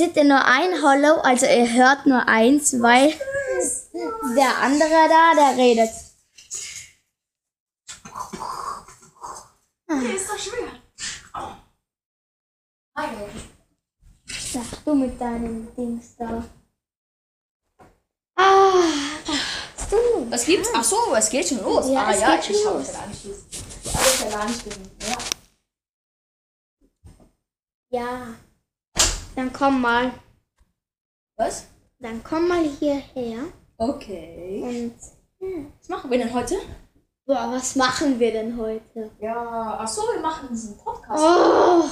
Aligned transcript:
seht 0.00 0.16
ihr 0.16 0.24
nur 0.24 0.44
ein 0.44 0.82
Hollow, 0.82 1.20
also 1.20 1.46
ihr 1.46 1.72
hört 1.72 2.06
nur 2.06 2.26
eins, 2.26 2.80
weil 2.80 3.12
der 4.36 4.58
andere 4.62 5.08
da, 5.08 5.34
der 5.34 5.56
redet. 5.56 5.90
Okay, 9.88 10.14
ist 10.14 10.28
doch 10.28 10.38
schwer. 10.38 10.68
Sag 14.52 14.84
du 14.84 14.94
mit 14.94 15.20
deinem 15.20 15.74
Dings 15.76 16.16
da. 16.16 16.44
Ah, 18.36 18.82
was 19.76 19.88
du? 19.88 20.30
Was 20.30 20.44
gibt's? 20.44 20.70
Ach 20.74 20.84
so, 20.84 21.14
es 21.16 21.28
geht 21.28 21.48
schon 21.48 21.62
los. 21.62 21.88
Ja, 21.88 22.06
ah, 22.06 22.12
es 22.12 22.20
ja, 22.20 22.36
geht 22.36 22.50
ich 22.50 22.56
schon 22.56 22.66
hab 22.66 22.74
los. 22.78 22.92
ja 22.92 23.04
gelesen. 23.06 23.44
Ich 23.84 24.24
hab 24.24 24.32
ja 24.32 24.44
nicht 24.44 24.64
gelesen. 24.64 24.90
Ja. 25.08 25.16
Ja. 27.90 28.28
Dann 29.36 29.52
komm 29.52 29.80
mal. 29.80 30.12
Was? 31.36 31.66
Dann 31.98 32.22
komm 32.22 32.48
mal 32.48 32.64
hierher. 32.64 33.44
Okay. 33.78 34.60
Und 34.62 34.94
Was 35.80 35.88
machen 35.88 36.10
wir 36.10 36.18
denn 36.18 36.32
heute? 36.34 36.56
boah, 37.26 37.48
was 37.52 37.76
machen 37.76 38.18
wir 38.18 38.32
denn 38.32 38.56
heute? 38.58 39.10
Ja, 39.20 39.78
ach 39.80 39.86
so, 39.88 40.02
wir 40.12 40.20
machen 40.20 40.48
diesen 40.50 40.76
Podcast. 40.78 41.22
Oh, 41.24 41.84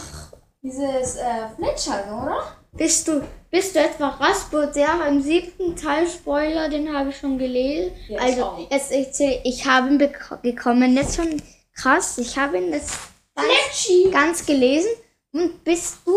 Dieses 0.63 1.15
äh, 1.17 1.49
Fletschern, 1.57 2.23
oder? 2.23 2.43
bist 2.73 3.07
du, 3.07 3.23
bist 3.51 3.75
du 3.77 3.79
etwa 3.81 4.09
Rasput? 4.09 4.75
Ja, 4.75 5.05
im 5.07 5.23
siebten 5.23 5.77
Teil 5.77 6.09
Spoiler, 6.09 6.69
den 6.69 6.93
habe 6.93 7.11
ich 7.11 7.19
schon 7.19 7.39
gelesen. 7.39 7.93
Ja, 8.09 8.21
also 8.21 8.67
jetzt 8.69 8.91
ich, 8.91 9.41
ich 9.45 9.65
habe 9.67 9.89
ihn 9.89 9.99
bek- 10.01 10.37
bekommen. 10.43 10.97
Jetzt 10.97 11.15
schon 11.17 11.41
krass. 11.73 12.19
Ich 12.19 12.37
habe 12.37 12.59
ihn 12.59 12.73
jetzt 12.73 12.99
Fletschi! 13.39 14.11
ganz 14.11 14.45
gelesen. 14.45 14.91
Und 15.39 15.65
bist 15.65 15.99
du? 16.05 16.13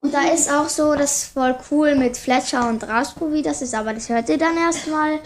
Und 0.00 0.14
da 0.14 0.22
ist 0.32 0.50
auch 0.50 0.68
so, 0.68 0.94
das 0.94 1.22
ist 1.24 1.32
voll 1.32 1.56
cool 1.70 1.94
mit 1.96 2.16
Fletcher 2.16 2.68
und 2.68 2.86
Raspo, 2.86 3.32
wie 3.32 3.42
das 3.42 3.62
ist, 3.62 3.74
aber 3.74 3.92
das 3.92 4.08
hört 4.08 4.28
ihr 4.28 4.38
dann 4.38 4.56
erstmal. 4.56 5.18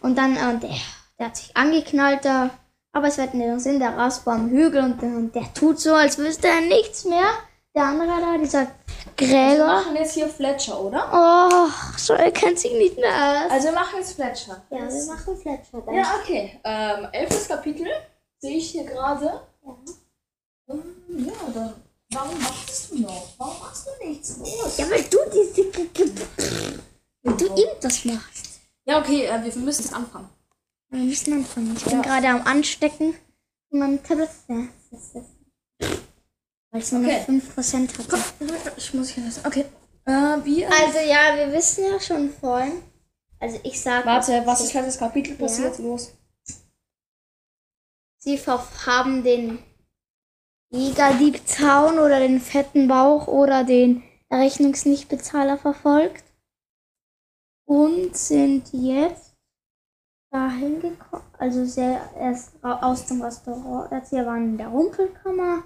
Und 0.00 0.16
dann, 0.16 0.36
äh, 0.36 0.58
der, 0.58 0.70
der 1.18 1.26
hat 1.26 1.36
sich 1.36 1.56
angeknallt 1.56 2.24
da. 2.24 2.50
Aber 2.92 3.08
es 3.08 3.18
wird 3.18 3.34
nicht 3.34 3.60
Sinn, 3.60 3.78
der 3.80 3.96
Raspo 3.96 4.30
am 4.30 4.48
Hügel 4.50 4.82
und, 4.82 5.02
der- 5.02 5.08
und 5.08 5.34
der 5.34 5.52
tut 5.52 5.78
so, 5.80 5.94
als 5.94 6.16
wüsste 6.18 6.48
er 6.48 6.60
nichts 6.62 7.04
mehr. 7.04 7.28
Der 7.74 7.84
andere 7.84 8.08
da, 8.20 8.38
dieser 8.38 8.66
Wir 9.18 9.26
Gräger. 9.28 9.66
machen 9.66 9.94
jetzt 9.96 10.14
hier 10.14 10.28
Fletcher, 10.28 10.80
oder? 10.80 11.10
Oh, 11.12 11.68
so 11.96 12.14
er 12.14 12.30
kennt 12.32 12.58
sich 12.58 12.72
nicht 12.72 12.96
mehr 12.98 13.10
aus. 13.46 13.50
Also 13.52 13.68
wir 13.68 13.74
machen 13.74 13.98
jetzt 13.98 14.14
Fletcher. 14.14 14.62
Ja, 14.70 14.78
wir 14.78 15.06
machen 15.06 15.36
Fletcher 15.36 15.82
dann. 15.84 15.94
Ja, 15.94 16.04
okay. 16.22 16.60
Ähm, 16.64 17.08
elftes 17.12 17.46
Kapitel 17.48 17.86
sehe 18.38 18.56
ich 18.56 18.70
hier 18.70 18.84
gerade. 18.84 19.42
Ähm, 20.68 21.26
ja, 21.26 21.32
dann. 21.54 21.74
Warum 22.10 22.40
machst 22.40 22.90
du 22.90 22.98
noch? 23.00 23.34
Warum 23.38 23.58
machst 23.60 23.86
du 23.86 24.06
nichts? 24.06 24.36
Los. 24.38 24.78
Ja, 24.78 24.90
weil 24.90 25.02
du 25.04 25.18
diese. 25.32 26.82
Weil 27.22 27.36
du 27.36 27.44
irgendwas 27.46 28.04
machst. 28.06 28.60
Ja, 28.84 29.00
okay, 29.00 29.26
äh, 29.26 29.44
wir 29.44 29.54
müssen 29.56 29.82
jetzt 29.82 29.92
anfangen. 29.94 30.28
Wir 30.90 31.00
müssen 31.00 31.32
anfangen. 31.34 31.76
Ich 31.76 31.84
bin 31.84 31.92
Ja. 31.94 32.00
gerade 32.02 32.28
am 32.28 32.46
Anstecken 32.46 33.14
von 33.68 33.78
meinem 33.80 34.02
Tablet. 34.02 34.30
Ja, 34.48 34.68
das 34.90 35.12
das. 35.12 35.24
Weil 36.70 36.80
ich 36.82 36.92
nur 36.92 37.02
Okay. 37.02 37.18
noch 37.18 37.26
5% 37.26 37.98
hatte. 37.98 38.72
Ich 38.76 38.94
muss 38.94 39.08
hier 39.10 39.24
das. 39.24 39.44
Okay. 39.44 39.66
Äh, 40.06 40.10
wir. 40.44 40.70
Also 40.72 40.98
ja, 41.00 41.36
wir 41.36 41.52
wissen 41.52 41.84
ja 41.84 42.00
schon 42.00 42.32
vorhin. 42.32 42.82
Also 43.38 43.60
ich 43.62 43.78
sage. 43.80 44.06
Warte, 44.06 44.42
was 44.46 44.62
ist 44.62 44.72
letztes 44.72 44.98
Kapitel 44.98 45.34
passiert? 45.36 45.78
Los. 45.78 46.12
Sie 48.20 48.38
haben 48.86 49.22
den 49.22 49.58
Jägerdiebzaun 50.70 51.98
oder 51.98 52.20
den 52.20 52.40
fetten 52.40 52.88
Bauch 52.88 53.26
oder 53.26 53.64
den 53.64 54.02
Rechnungsnichtbezahler 54.30 55.56
verfolgt 55.56 56.24
und 57.66 58.14
sind 58.16 58.70
jetzt 58.72 59.34
dahin 60.30 60.80
gekommen, 60.80 61.24
also 61.38 61.64
sehr 61.64 62.00
erst 62.16 62.62
aus 62.62 63.06
dem 63.06 63.22
Restaurant, 63.22 63.90
als 63.90 64.10
sie 64.10 64.16
waren 64.16 64.50
in 64.50 64.58
der 64.58 64.68
Rumpelkammer, 64.68 65.64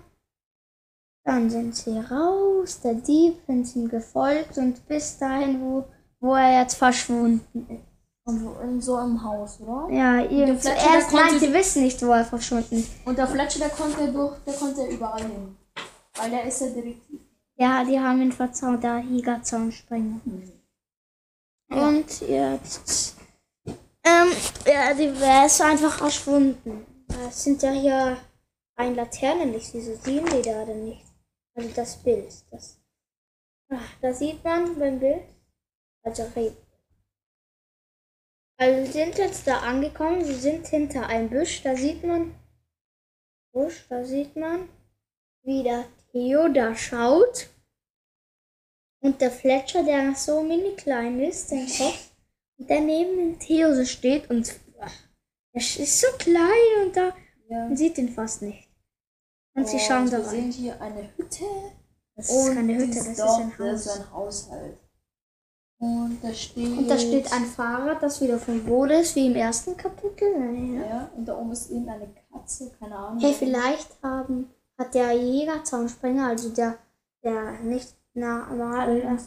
dann 1.25 1.51
sind 1.51 1.75
sie 1.75 1.99
raus, 1.99 2.81
der 2.81 2.95
Dieb 2.95 3.41
sind 3.47 3.75
ihm 3.75 3.89
gefolgt 3.89 4.59
und 4.59 4.87
bis 4.87 5.19
dahin, 5.19 5.61
wo, 5.61 5.85
wo 6.21 6.35
er 6.35 6.61
jetzt 6.61 6.75
verschwunden 6.75 7.67
ist. 7.69 7.92
In 8.25 8.81
so 8.81 8.95
einem 8.97 9.23
Haus, 9.23 9.61
oder? 9.61 9.93
Ja, 9.93 10.21
ihr 10.21 10.59
zuerst 10.59 11.13
der 11.13 11.21
meint, 11.21 11.41
sie 11.41 11.53
wissen 11.53 11.83
nicht, 11.83 12.01
wo 12.03 12.13
er 12.13 12.25
verschwunden 12.25 12.77
ist. 12.77 12.91
Und 13.05 13.19
der 13.19 13.27
Fletcher, 13.27 13.59
der 13.59 13.71
konnte 13.71 14.13
durch, 14.13 14.39
der 14.47 14.55
konnte 14.55 14.87
überall 14.87 15.23
hin. 15.23 15.57
Weil 16.15 16.31
der 16.31 16.45
ist 16.45 16.61
ja 16.61 16.69
Detektiv. 16.69 17.21
Ja, 17.57 17.85
die 17.85 17.99
haben 17.99 18.23
ihn 18.23 18.33
verzaunt, 18.33 18.85
der 18.85 19.01
Jägerzaun 19.01 19.73
springen. 19.73 20.21
Und 21.69 22.21
jetzt. 22.21 23.17
Ähm, 24.05 24.29
ja, 24.67 24.95
die, 24.95 25.13
er 25.21 25.47
ist 25.47 25.61
einfach 25.61 25.99
verschwunden. 25.99 26.87
Es 27.29 27.43
sind 27.43 27.63
ja 27.63 27.73
hier 27.73 28.17
ein 28.77 28.95
Laternenlicht, 28.95 29.75
wieso 29.75 29.95
sehen 29.97 30.27
die 30.27 30.43
da 30.43 30.65
denn 30.65 30.85
nicht? 30.85 31.05
Also 31.55 31.69
das 31.75 31.97
Bild. 31.97 32.33
Das, 32.51 32.79
Ach, 33.71 33.95
da 34.01 34.13
sieht 34.13 34.43
man 34.45 34.79
beim 34.79 34.99
Bild. 34.99 35.23
Also 36.03 36.25
Reb. 36.37 36.57
Also 38.63 38.87
sie 38.87 38.93
sind 38.93 39.19
jetzt 39.19 39.47
da 39.47 39.59
angekommen, 39.59 40.25
sie 40.25 40.35
sind 40.35 40.67
hinter 40.69 41.07
einem 41.09 41.29
Büsch, 41.31 41.63
da 41.63 41.75
sieht 41.75 42.05
man. 42.05 42.33
Busch, 43.53 43.87
da 43.89 44.05
sieht 44.05 44.37
man, 44.37 44.69
wie 45.43 45.63
der 45.65 45.85
Theo 46.13 46.49
da 46.49 46.75
schaut. 46.75 47.49
Und 49.01 49.21
der 49.21 49.33
Fletcher, 49.33 49.83
der 49.83 50.05
noch 50.11 50.17
so 50.17 50.43
mini 50.43 50.77
klein 50.77 51.19
ist, 51.21 51.51
den 51.51 51.67
Kopf, 51.79 52.11
und 52.57 52.71
der 52.71 52.81
neben 52.81 53.17
dem 53.17 53.39
Theo 53.41 53.75
so 53.75 53.85
steht 53.85 54.31
und 54.31 54.55
er 55.55 55.61
ist 55.61 56.01
so 56.01 56.07
klein 56.19 56.87
und 56.87 56.97
da 56.97 57.15
Ja. 57.49 57.65
man 57.67 57.77
sieht 57.77 57.99
ihn 57.99 58.09
fast 58.15 58.43
nicht. 58.43 58.69
Und 59.55 59.69
sie 59.69 59.79
schauen 59.81 60.07
da 60.09 60.19
wir 60.19 60.25
rein. 60.27 60.31
sehen 60.31 60.53
hier 60.53 60.81
eine 60.81 61.11
Hütte. 61.17 61.45
Das 62.15 62.31
ist 62.31 62.55
keine 62.55 62.75
Hütte, 62.77 62.95
das 62.95 63.09
ist 63.09 63.21
ein 63.21 63.53
Das 63.59 63.87
ist 63.87 63.89
Haus. 63.91 63.99
ein 63.99 64.13
Haushalt. 64.13 64.79
Und 65.83 66.21
da 66.23 66.33
steht. 66.33 66.79
Und 66.79 66.89
da 66.89 66.97
steht 66.97 67.33
ein 67.33 67.45
Fahrrad, 67.45 68.01
das 68.05 68.21
wieder 68.21 68.39
vom 68.39 68.65
Boden 68.65 69.01
ist, 69.01 69.17
wie 69.17 69.27
im 69.27 69.35
ersten 69.35 69.77
Kapitel. 69.77 70.29
Ja. 70.77 70.87
Ja, 70.87 71.11
und 71.17 71.27
da 71.27 71.37
oben 71.37 71.51
ist 71.51 71.73
irgendeine 71.73 72.09
Katze, 72.31 72.71
keine 72.79 72.95
Ahnung. 72.97 73.19
Hey, 73.21 73.35
vielleicht 73.37 74.01
haben, 74.01 74.49
hat 74.79 74.95
der 74.95 75.13
Jägerzaunspringer, 75.13 76.29
also 76.29 76.51
der, 76.51 76.79
der 77.25 77.59
nicht 77.65 77.97
normal, 78.15 79.19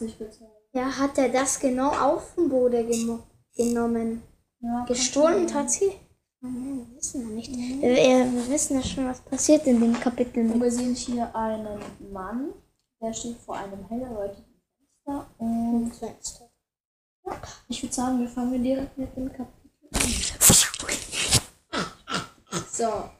ja, 0.72 0.98
hat 0.98 1.18
er 1.18 1.28
das 1.28 1.60
genau 1.60 1.90
auf 1.90 2.34
dem 2.36 2.48
Boden 2.48 2.86
gemo 2.88 3.18
genommen. 3.54 4.22
Ja, 4.60 4.86
Gestohlen 4.86 5.52
hat 5.52 5.70
sie. 5.70 5.92
Oh, 6.42 6.46
wir 6.46 6.96
wissen 6.96 7.20
ja 7.20 7.28
nicht. 7.34 7.54
Wir, 7.54 7.96
wir 7.96 8.32
wir 8.32 8.48
wissen 8.48 8.76
ja 8.76 8.82
schon, 8.82 9.06
was 9.06 9.20
passiert 9.20 9.66
in 9.66 9.78
den 9.78 9.92
Kapiteln. 10.00 10.52
Und 10.52 10.62
wir 10.62 10.70
sehen 10.70 10.94
hier 10.94 11.34
einen 11.36 11.80
Mann, 12.10 12.54
der 13.02 13.12
steht 13.12 13.36
vor 13.36 13.56
einem 13.56 13.86
hell 13.88 14.00
erleuchteten 14.00 14.60
Fenster. 15.04 15.26
Und 15.38 15.94
Fenster. 15.94 16.45
Ich 17.68 17.82
würde 17.82 17.94
sagen, 17.94 18.20
wir 18.20 18.28
fangen 18.28 18.62
direkt 18.62 18.96
mit 18.98 19.14
dem 19.16 19.28
Kapitel 19.32 19.70
an. 19.92 20.00
So, 22.72 23.10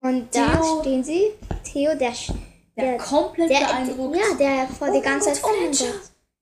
Und 0.00 0.34
da 0.34 0.56
Theo- 0.60 0.80
stehen 0.80 1.04
sie. 1.04 1.32
Theo, 1.64 1.94
der, 1.96 2.12
der, 2.76 2.84
der, 2.84 2.98
komplett 2.98 3.50
der, 3.50 3.58
beeindruckt. 3.60 4.16
ja, 4.16 4.34
der 4.38 4.68
vor 4.68 4.90
die 4.90 4.98
Oh 4.98 5.02
ganze 5.02 5.28
mein 5.30 5.36
Zeit 5.36 5.46
Fletcher. 5.76 5.94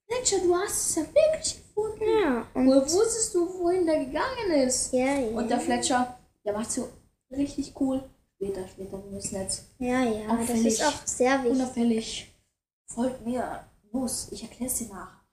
Fletcher, 0.06 0.38
du 0.44 0.54
hast 0.56 0.90
es 0.90 0.94
ja 0.96 1.02
wirklich 1.02 1.62
gefunden. 1.66 2.04
Ja, 2.22 2.46
und, 2.54 2.66
Woher 2.66 2.82
wusstest 2.82 3.34
du, 3.34 3.58
wohin 3.60 3.86
der 3.86 4.04
gegangen 4.04 4.50
ist? 4.66 4.92
ja, 4.92 5.06
ja. 5.18 5.36
Und 5.36 5.48
der 5.50 5.58
Fletcher, 5.60 6.18
der 6.44 6.52
macht 6.52 6.70
so 6.70 6.88
richtig 7.30 7.72
cool. 7.80 8.02
Später, 8.36 8.66
später, 8.68 9.02
wir 9.02 9.10
müssen 9.10 9.36
jetzt 9.40 9.64
ja, 9.78 10.02
ja, 10.02 10.26
das 10.28 10.40
Auffällig. 10.40 10.66
ist 10.66 10.84
auch 10.84 11.06
sehr 11.06 11.38
wichtig. 11.42 11.52
unauffällig. 11.52 12.34
Folgt 12.86 13.24
mir. 13.26 13.64
Los, 13.92 14.28
ich 14.32 14.42
erkläre 14.42 14.72
dir 14.72 14.88
nach. 14.88 15.23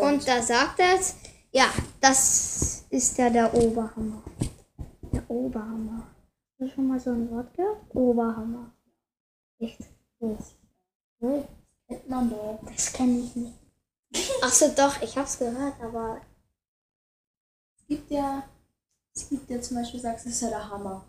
Und 0.00 0.26
da 0.26 0.42
sagt 0.42 0.80
er 0.80 0.94
jetzt, 0.94 1.16
ja, 1.52 1.66
das 2.00 2.84
ist 2.90 3.16
ja 3.18 3.30
der 3.30 3.52
Oberhammer. 3.54 4.22
Der 5.12 5.30
Oberhammer. 5.30 6.06
Hast 6.50 6.60
du 6.60 6.74
schon 6.74 6.88
mal 6.88 6.98
so 7.00 7.10
ein 7.10 7.30
Wort 7.30 7.52
gehört? 7.54 7.78
Oberhammer. 7.94 8.72
Echt? 9.58 9.78
Das, 10.20 10.54
kennt 11.20 12.08
man 12.08 12.30
doch. 12.30 12.58
das 12.66 12.92
kenne 12.92 13.18
ich 13.20 13.36
nicht. 13.36 13.54
Ach 14.42 14.48
so, 14.52 14.68
doch, 14.76 15.00
ich 15.02 15.16
hab's 15.16 15.38
gehört, 15.38 15.74
aber 15.82 16.20
Es 17.76 17.86
gibt 17.88 18.10
ja, 18.10 18.42
es 19.14 19.28
gibt 19.28 19.50
ja 19.50 19.60
zum 19.60 19.76
Beispiel, 19.76 20.00
sagst 20.00 20.24
du, 20.24 20.28
das 20.28 20.36
ist 20.36 20.42
ja 20.42 20.48
der 20.50 20.70
Hammer. 20.70 21.04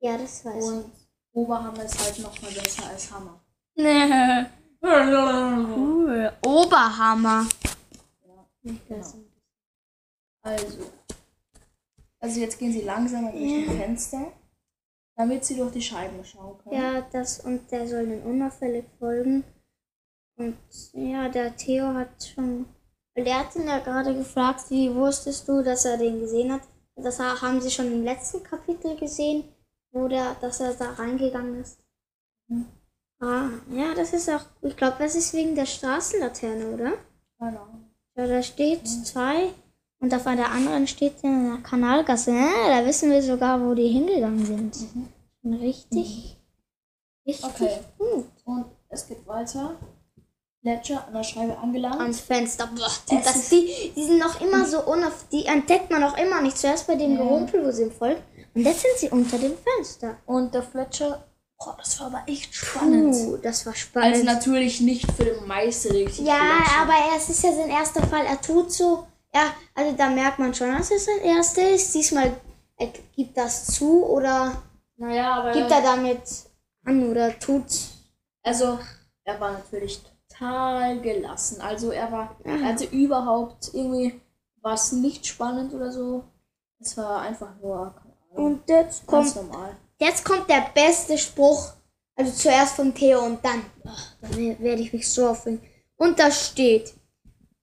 ja, 0.00 0.16
das 0.16 0.44
weiß 0.44 0.64
ich. 0.64 0.70
Und 0.70 0.90
Oberhammer 1.32 1.84
ist 1.84 1.98
halt 2.02 2.18
noch 2.20 2.40
mal 2.42 2.50
besser 2.50 2.86
als 2.88 3.10
Hammer. 3.12 3.40
Nee. 3.74 4.46
Cool. 4.82 6.32
Oberhammer. 6.44 7.46
Genau. 8.88 9.06
Also. 10.42 10.90
Also 12.18 12.40
jetzt 12.40 12.58
gehen 12.58 12.72
sie 12.72 12.80
langsam 12.82 13.30
durch 13.30 13.66
das 13.66 13.76
Fenster, 13.76 14.32
damit 15.16 15.44
sie 15.44 15.56
durch 15.56 15.72
die 15.72 15.82
Scheiben 15.82 16.24
schauen 16.24 16.58
können. 16.58 16.74
Ja, 16.74 17.00
das 17.12 17.40
und 17.40 17.70
der 17.70 17.86
soll 17.86 18.06
den 18.06 18.22
unauffällig 18.22 18.84
folgen. 18.98 19.44
Und 20.38 20.56
ja, 20.92 21.28
der 21.28 21.56
Theo 21.56 21.94
hat 21.94 22.24
schon. 22.24 22.66
Der 23.16 23.38
hat 23.38 23.54
ihn 23.56 23.66
ja 23.66 23.78
gerade 23.78 24.14
gefragt, 24.14 24.64
wie 24.70 24.94
wusstest 24.94 25.48
du, 25.48 25.62
dass 25.62 25.84
er 25.86 25.96
den 25.96 26.20
gesehen 26.20 26.52
hat? 26.52 26.62
Das 26.96 27.18
ha- 27.20 27.40
haben 27.40 27.60
sie 27.60 27.70
schon 27.70 27.90
im 27.92 28.02
letzten 28.04 28.42
Kapitel 28.42 28.96
gesehen, 28.96 29.44
wo 29.92 30.08
der, 30.08 30.34
dass 30.40 30.60
er 30.60 30.74
da 30.74 30.90
reingegangen 30.92 31.60
ist. 31.60 31.78
Ah, 33.20 33.48
ja, 33.70 33.94
das 33.94 34.12
ist 34.12 34.28
auch. 34.28 34.44
Ich 34.62 34.76
glaube, 34.76 34.96
das 34.98 35.14
ist 35.14 35.32
wegen 35.32 35.54
der 35.54 35.64
Straßenlaterne, 35.66 36.68
oder? 36.74 36.92
Keine 37.38 37.60
Ahnung. 37.60 37.85
Ja, 38.16 38.26
da 38.26 38.42
steht 38.42 38.86
zwei 38.88 39.50
und 40.00 40.14
auf 40.14 40.24
der 40.24 40.50
anderen 40.50 40.86
steht 40.86 41.14
in 41.22 41.50
der 41.50 41.58
Kanalgasse. 41.62 42.32
Ja, 42.32 42.80
da 42.80 42.86
wissen 42.86 43.10
wir 43.10 43.22
sogar, 43.22 43.60
wo 43.60 43.74
die 43.74 43.88
hingegangen 43.88 44.44
sind. 44.44 44.74
Schon 45.42 45.54
Richtig, 45.54 46.36
richtig 47.26 47.44
Okay. 47.44 47.78
gut. 47.98 48.26
Und 48.44 48.64
es 48.88 49.06
geht 49.06 49.26
weiter. 49.26 49.76
Gletscher 50.62 51.06
an 51.06 51.14
der 51.14 51.22
Scheibe 51.22 51.56
angelangt. 51.58 52.00
Ans 52.00 52.20
Fenster. 52.20 52.66
Boah, 52.74 52.90
das, 53.08 53.48
die, 53.50 53.92
die 53.94 54.02
sind 54.04 54.18
noch 54.18 54.40
immer 54.40 54.64
so 54.66 54.80
unauf. 54.84 55.26
Die 55.30 55.44
entdeckt 55.46 55.90
man 55.90 56.00
noch 56.00 56.16
immer 56.18 56.40
nicht. 56.40 56.58
Zuerst 56.58 56.86
bei 56.88 56.96
dem 56.96 57.12
Ja. 57.12 57.18
Gerumpel, 57.18 57.64
wo 57.64 57.70
sie 57.70 57.88
folgt. 57.90 58.22
Und 58.54 58.62
jetzt 58.64 58.80
sind 58.80 58.96
sie 58.98 59.10
unter 59.10 59.38
dem 59.38 59.52
Fenster. 59.58 60.16
Und 60.26 60.52
der 60.54 60.62
Fletcher, 60.62 61.22
boah, 61.58 61.74
das 61.78 61.98
war 62.00 62.06
aber 62.08 62.22
echt 62.26 62.54
spannend. 62.54 63.14
Puh, 63.14 63.36
das 63.38 63.64
war 63.66 63.72
Also 63.72 63.86
spannend. 63.86 64.24
natürlich 64.24 64.80
nicht 64.80 65.10
für 65.12 65.24
den 65.24 65.46
Meisterdetektiv. 65.46 66.26
ja, 66.26 66.40
aber 66.80 66.94
es 67.16 67.28
ist 67.30 67.42
ja 67.42 67.52
sein 67.52 67.70
erster 67.70 68.06
Fall. 68.06 68.24
Er 68.26 68.40
tut 68.40 68.72
so. 68.72 69.06
Ja, 69.34 69.52
also 69.74 69.94
da 69.96 70.08
merkt 70.08 70.38
man 70.38 70.54
schon, 70.54 70.72
dass 70.72 70.90
es 70.90 71.04
sein 71.06 71.18
erster 71.22 71.68
ist. 71.70 71.94
Diesmal 71.94 72.32
er 72.78 72.88
gibt 73.14 73.36
das 73.36 73.66
zu 73.66 74.04
oder 74.04 74.62
Naja, 74.96 75.34
aber. 75.36 75.52
gibt 75.52 75.70
er 75.70 75.80
damit 75.82 76.20
an 76.84 77.10
oder 77.10 77.38
tut. 77.38 77.64
Also, 78.42 78.78
er 79.24 79.40
war 79.40 79.52
natürlich 79.52 80.02
total 80.28 81.00
gelassen. 81.00 81.60
Also, 81.60 81.90
er 81.90 82.12
war, 82.12 82.36
er 82.44 82.62
hatte 82.62 82.84
überhaupt 82.84 83.70
irgendwie 83.72 84.20
was 84.62 84.92
nicht 84.92 85.26
spannend 85.26 85.72
oder 85.74 85.90
so. 85.90 86.24
Es 86.78 86.96
war 86.96 87.20
einfach 87.22 87.48
nur, 87.62 87.94
keine 87.94 88.14
Ahnung, 88.30 88.44
Und 88.60 88.68
jetzt 88.68 89.06
ganz 89.06 89.34
kommt, 89.34 89.50
normal. 89.50 89.76
Jetzt 90.00 90.24
kommt 90.24 90.48
der 90.48 90.70
beste 90.74 91.16
Spruch. 91.18 91.72
Also 92.18 92.32
zuerst 92.32 92.76
von 92.76 92.94
Theo 92.94 93.20
und 93.24 93.44
dann. 93.44 93.62
Ach, 93.84 94.16
dann 94.22 94.36
we- 94.36 94.56
werde 94.60 94.82
ich 94.82 94.92
mich 94.92 95.08
so 95.08 95.28
aufregen. 95.28 95.60
Und 95.96 96.18
da 96.18 96.30
steht. 96.30 96.94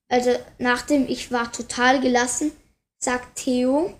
Also 0.08 0.30
nachdem 0.58 1.08
ich 1.08 1.32
war 1.32 1.50
total 1.50 2.00
gelassen, 2.00 2.52
sagt 2.98 3.36
Theo. 3.36 3.94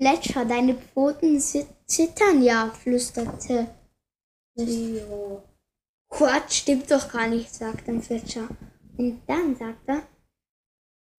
Fletcher, 0.00 0.44
deine 0.46 0.74
Pfoten 0.74 1.38
zi- 1.40 1.66
zittern 1.86 2.42
ja, 2.42 2.70
flüsterte. 2.70 3.68
Theo. 4.56 5.42
Quatsch, 6.08 6.60
stimmt 6.60 6.90
doch 6.90 7.10
gar 7.12 7.26
nicht, 7.28 7.54
sagt 7.54 7.86
dann 7.88 8.02
Fletcher. 8.02 8.48
Und 8.96 9.22
dann 9.26 9.56
sagt 9.56 9.88
er, 9.88 10.02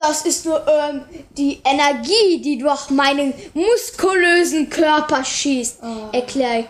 das 0.04 0.26
ist 0.26 0.46
nur 0.46 0.66
ähm, 0.68 1.06
die 1.38 1.62
Energie, 1.64 2.42
die 2.42 2.58
durch 2.58 2.90
meinen 2.90 3.34
muskulösen 3.54 4.70
Körper 4.70 5.24
schießt, 5.24 5.80
Oh. 5.82 6.10
erkläre 6.12 6.60
ich. 6.62 6.66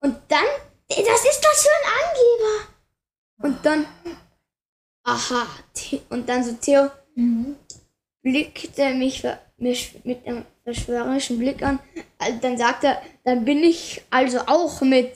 Und 0.00 0.16
dann, 0.28 0.44
das 0.88 0.98
ist 1.24 1.40
das 1.40 1.62
für 1.62 1.68
ein 1.78 1.92
Angeber. 2.02 2.68
Und 3.44 3.66
dann, 3.66 3.86
aha, 5.04 5.46
und 6.10 6.28
dann 6.28 6.42
so 6.44 6.52
Theo 6.60 6.88
Mhm. 7.14 7.56
blickte 8.22 8.94
mich, 8.94 9.22
mich 9.58 9.94
mit 10.04 10.26
einem 10.26 10.46
verschwörerischen 10.64 11.38
Blick 11.38 11.62
an. 11.62 11.78
Also 12.18 12.38
Dann 12.40 12.56
sagt 12.56 12.84
er, 12.84 13.02
dann 13.24 13.44
bin 13.44 13.62
ich 13.62 14.00
also 14.10 14.38
auch 14.46 14.80
mit 14.80 15.12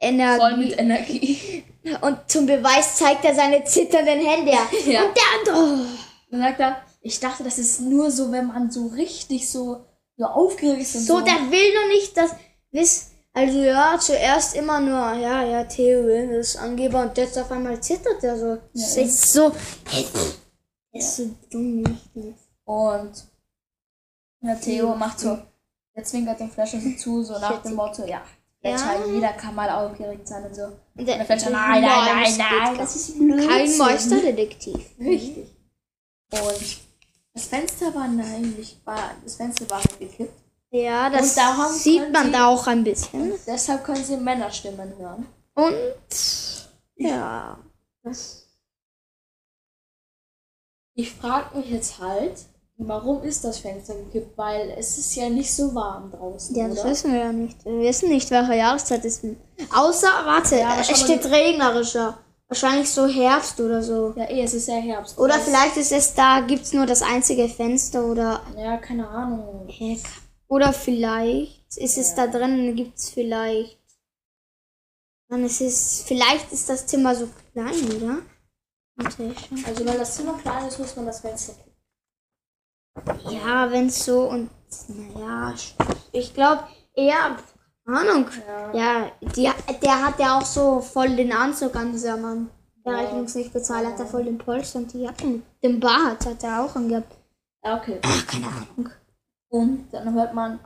Energie. 0.00 0.38
Voll 0.40 0.56
mit 0.56 0.78
Energie. 0.78 1.64
Und 2.00 2.18
zum 2.30 2.46
Beweis 2.46 2.96
zeigt 2.96 3.24
er 3.24 3.34
seine 3.34 3.64
zitternden 3.64 4.24
Hände. 4.24 4.52
Ja. 4.86 5.02
Und 5.02 5.16
der 5.16 5.24
andere. 5.54 5.86
Dann 6.30 6.40
sagt 6.40 6.60
er, 6.60 6.82
ich 7.00 7.20
dachte, 7.20 7.44
das 7.44 7.58
ist 7.58 7.80
nur 7.80 8.10
so, 8.10 8.32
wenn 8.32 8.48
man 8.48 8.70
so 8.70 8.86
richtig 8.88 9.48
so, 9.48 9.84
so 10.16 10.24
aufgeregt 10.24 10.82
ist. 10.82 10.94
und 10.96 11.02
So, 11.02 11.20
der 11.20 11.34
will 11.50 11.74
nur 11.74 11.88
nicht, 11.88 12.16
dass. 12.16 12.30
Wiss, 12.72 13.10
also 13.32 13.58
ja, 13.58 13.96
zuerst 13.98 14.56
immer 14.56 14.80
nur, 14.80 15.12
ja, 15.20 15.42
ja, 15.44 15.64
Theo 15.64 16.04
will 16.04 16.36
das 16.38 16.56
Angeber 16.56 17.02
und 17.02 17.16
jetzt 17.16 17.38
auf 17.38 17.50
einmal 17.52 17.80
zittert 17.80 18.22
er 18.24 18.38
so. 18.38 18.58
Das 18.74 18.96
ist 18.96 19.32
so. 19.32 19.52
Das 20.92 21.02
ist 21.02 21.16
so 21.16 21.30
dumm, 21.50 21.82
nicht? 22.14 22.38
Und 22.64 23.12
der 24.42 24.60
Theo 24.60 24.94
macht 24.96 25.20
so, 25.20 25.38
der 25.94 26.04
zwinkert 26.04 26.40
den 26.40 26.50
Fletcher 26.50 26.80
so 26.80 26.90
zu, 26.96 27.22
so 27.22 27.38
nach 27.38 27.62
dem 27.62 27.74
Motto, 27.74 28.04
ja, 28.06 28.22
Fletcher, 28.60 29.06
Ja. 29.06 29.12
jeder 29.12 29.32
kann 29.34 29.54
mal 29.54 29.70
aufgeregt 29.70 30.26
sein 30.26 30.44
und 30.44 30.54
so. 30.54 30.62
Und 30.64 30.72
Und 30.96 31.06
der 31.06 31.24
Fletcher, 31.24 31.50
nein, 31.50 31.82
nein, 31.82 32.04
nein, 32.04 32.34
nein, 32.38 32.78
das 32.78 32.96
ist 32.96 33.16
nicht. 33.20 33.48
Kein. 33.48 33.76
Meisterdetektiv. 33.78 34.78
Richtig. 34.98 35.55
Und 36.32 36.78
das 37.34 37.44
Fenster 37.46 37.94
war 37.94 38.04
eigentlich, 38.04 38.80
war, 38.84 39.10
das 39.22 39.36
Fenster 39.36 39.68
war 39.70 39.78
halt 39.78 39.98
gekippt. 39.98 40.42
Ja, 40.70 41.08
das 41.10 41.36
sieht 41.82 42.12
man 42.12 42.26
Sie- 42.26 42.32
da 42.32 42.46
auch 42.48 42.66
ein 42.66 42.82
bisschen. 42.84 43.32
Deshalb 43.46 43.84
können 43.84 44.04
sie 44.04 44.16
Männerstimmen 44.16 44.96
hören. 44.98 45.26
Und 45.54 46.66
ja, 46.96 47.58
das. 48.02 48.42
Ich 50.94 51.12
frage 51.12 51.58
mich 51.58 51.70
jetzt 51.70 51.98
halt, 51.98 52.32
warum 52.78 53.22
ist 53.22 53.44
das 53.44 53.58
Fenster 53.58 53.94
gekippt? 53.94 54.36
Weil 54.36 54.70
es 54.76 54.98
ist 54.98 55.14
ja 55.14 55.28
nicht 55.28 55.54
so 55.54 55.74
warm 55.74 56.10
draußen, 56.10 56.56
Ja, 56.56 56.68
das 56.68 56.80
oder? 56.80 56.90
wissen 56.90 57.12
wir 57.12 57.20
ja 57.20 57.32
nicht. 57.32 57.64
Wir 57.64 57.80
wissen 57.80 58.08
nicht, 58.08 58.30
welche 58.30 58.54
Jahreszeit 58.56 59.04
es 59.04 59.18
ist. 59.22 59.36
Außer, 59.74 60.08
warte, 60.24 60.58
Ja, 60.58 60.80
es 60.80 61.00
steht 61.00 61.24
regnerischer. 61.26 62.18
Wahrscheinlich 62.48 62.88
so 62.90 63.06
Herbst 63.08 63.58
oder 63.60 63.82
so. 63.82 64.14
Ja, 64.16 64.24
eh, 64.30 64.42
es 64.42 64.54
ist 64.54 64.68
ja 64.68 64.76
Herbst. 64.76 65.18
Oder 65.18 65.38
vielleicht 65.40 65.76
ist 65.76 65.90
es 65.90 66.14
da, 66.14 66.40
gibt's 66.40 66.72
nur 66.72 66.86
das 66.86 67.02
einzige 67.02 67.48
Fenster 67.48 68.04
oder. 68.04 68.40
Ja, 68.56 68.76
keine 68.76 69.08
Ahnung. 69.08 69.68
Oder 70.46 70.72
vielleicht 70.72 71.76
ist 71.76 71.98
es 71.98 72.14
da 72.14 72.28
drin, 72.28 72.76
gibt's 72.76 73.10
vielleicht. 73.10 73.80
Dann 75.28 75.44
ist 75.44 75.60
es. 75.60 76.04
Vielleicht 76.06 76.52
ist 76.52 76.68
das 76.68 76.86
Zimmer 76.86 77.16
so 77.16 77.28
klein, 77.52 77.74
oder? 77.96 78.18
Also 78.98 79.84
wenn 79.84 79.98
das 79.98 80.14
Zimmer 80.14 80.38
klein 80.38 80.68
ist, 80.68 80.78
muss 80.78 80.94
man 80.94 81.06
das 81.06 81.20
Fenster. 81.20 81.54
Ja, 83.28 83.70
wenn's 83.72 84.04
so 84.04 84.30
und. 84.30 84.50
Naja, 84.88 85.52
ich 86.12 86.32
glaube 86.32 86.64
eher. 86.94 87.36
Ahnung. 87.86 88.26
Ja. 88.74 88.78
Ja, 88.78 89.12
die, 89.36 89.50
der 89.82 90.04
hat 90.06 90.18
ja 90.18 90.38
auch 90.38 90.44
so 90.44 90.80
voll 90.80 91.14
den 91.16 91.32
Anzug 91.32 91.74
an, 91.76 91.92
dieser 91.92 92.16
Mann. 92.16 92.50
Der 92.84 92.92
Ja. 92.92 92.98
Rechnungslicht 93.00 93.52
bezahlt, 93.52 93.86
hat 93.86 93.98
er 93.98 94.06
voll 94.06 94.24
den 94.24 94.38
Polster 94.38 94.78
und 94.78 94.92
die 94.92 95.02
Jacken. 95.02 95.42
Den 95.62 95.80
Bart 95.80 96.24
hat 96.26 96.42
er 96.44 96.64
auch 96.64 96.74
angehabt. 96.76 97.16
Ja, 97.64 97.76
okay. 97.78 97.98
Ach, 98.02 98.26
keine 98.26 98.46
Ahnung. 98.46 98.90
Und 99.48 99.88
dann 99.92 100.14
hört 100.14 100.34
man, 100.34 100.60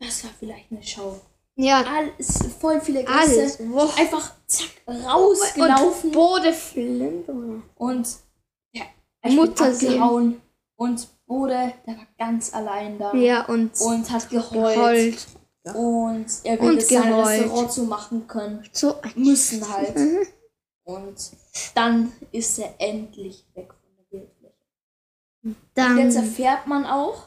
das 0.00 0.24
war 0.24 0.30
vielleicht 0.38 0.70
eine 0.70 0.82
Show. 0.82 1.20
Ja, 1.58 1.82
Alles, 1.86 2.38
voll 2.60 2.80
viele 2.82 3.02
Gäste. 3.04 3.58
Einfach 3.98 4.32
zack, 4.46 4.68
rausgelaufen. 4.86 6.10
Und 6.10 6.12
Bode 6.12 6.52
Flint? 6.52 7.28
Und 7.76 8.08
ja, 8.72 8.84
Mutter 9.24 9.66
abgehauen. 9.68 10.40
Und 10.76 11.08
Bode, 11.26 11.72
der 11.86 11.96
war 11.96 12.06
ganz 12.18 12.52
allein 12.52 12.98
da. 12.98 13.14
Ja, 13.14 13.46
und, 13.46 13.70
Und 13.80 14.10
hat 14.10 14.28
geheult. 14.28 14.74
geheult. 14.76 15.26
Und 15.74 16.26
er 16.44 16.60
will 16.60 16.70
Und 16.70 16.78
es 16.78 16.88
sein. 16.88 17.12
Restaurant 17.12 17.72
zu 17.72 17.82
machen 17.84 18.26
können. 18.28 18.68
So 18.72 19.00
ein 19.02 19.12
Müssen 19.16 19.68
halt. 19.68 19.96
Mhm. 19.96 20.26
Und 20.84 21.16
dann 21.74 22.12
ist 22.30 22.58
er 22.58 22.74
endlich 22.78 23.44
weg 23.54 23.72
von 23.72 23.90
der 23.96 24.18
Bildfläche. 24.18 24.54
Und 25.42 25.56
Dann. 25.74 25.98
jetzt 25.98 26.14
erfährt 26.14 26.68
man 26.68 26.86
auch, 26.86 27.24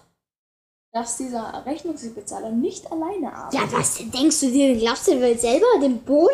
dass 0.93 1.17
dieser 1.17 1.65
Rechnungsbezahler 1.65 2.51
nicht 2.51 2.89
alleine 2.91 3.33
arbeitet. 3.33 3.59
Ja, 3.59 3.77
was 3.77 3.97
denkst 3.97 4.39
du 4.39 4.51
dir? 4.51 4.77
Glaubst 4.77 5.07
du, 5.07 5.11
der 5.11 5.21
will 5.21 5.37
selber 5.37 5.65
den 5.81 6.01
Bode? 6.03 6.33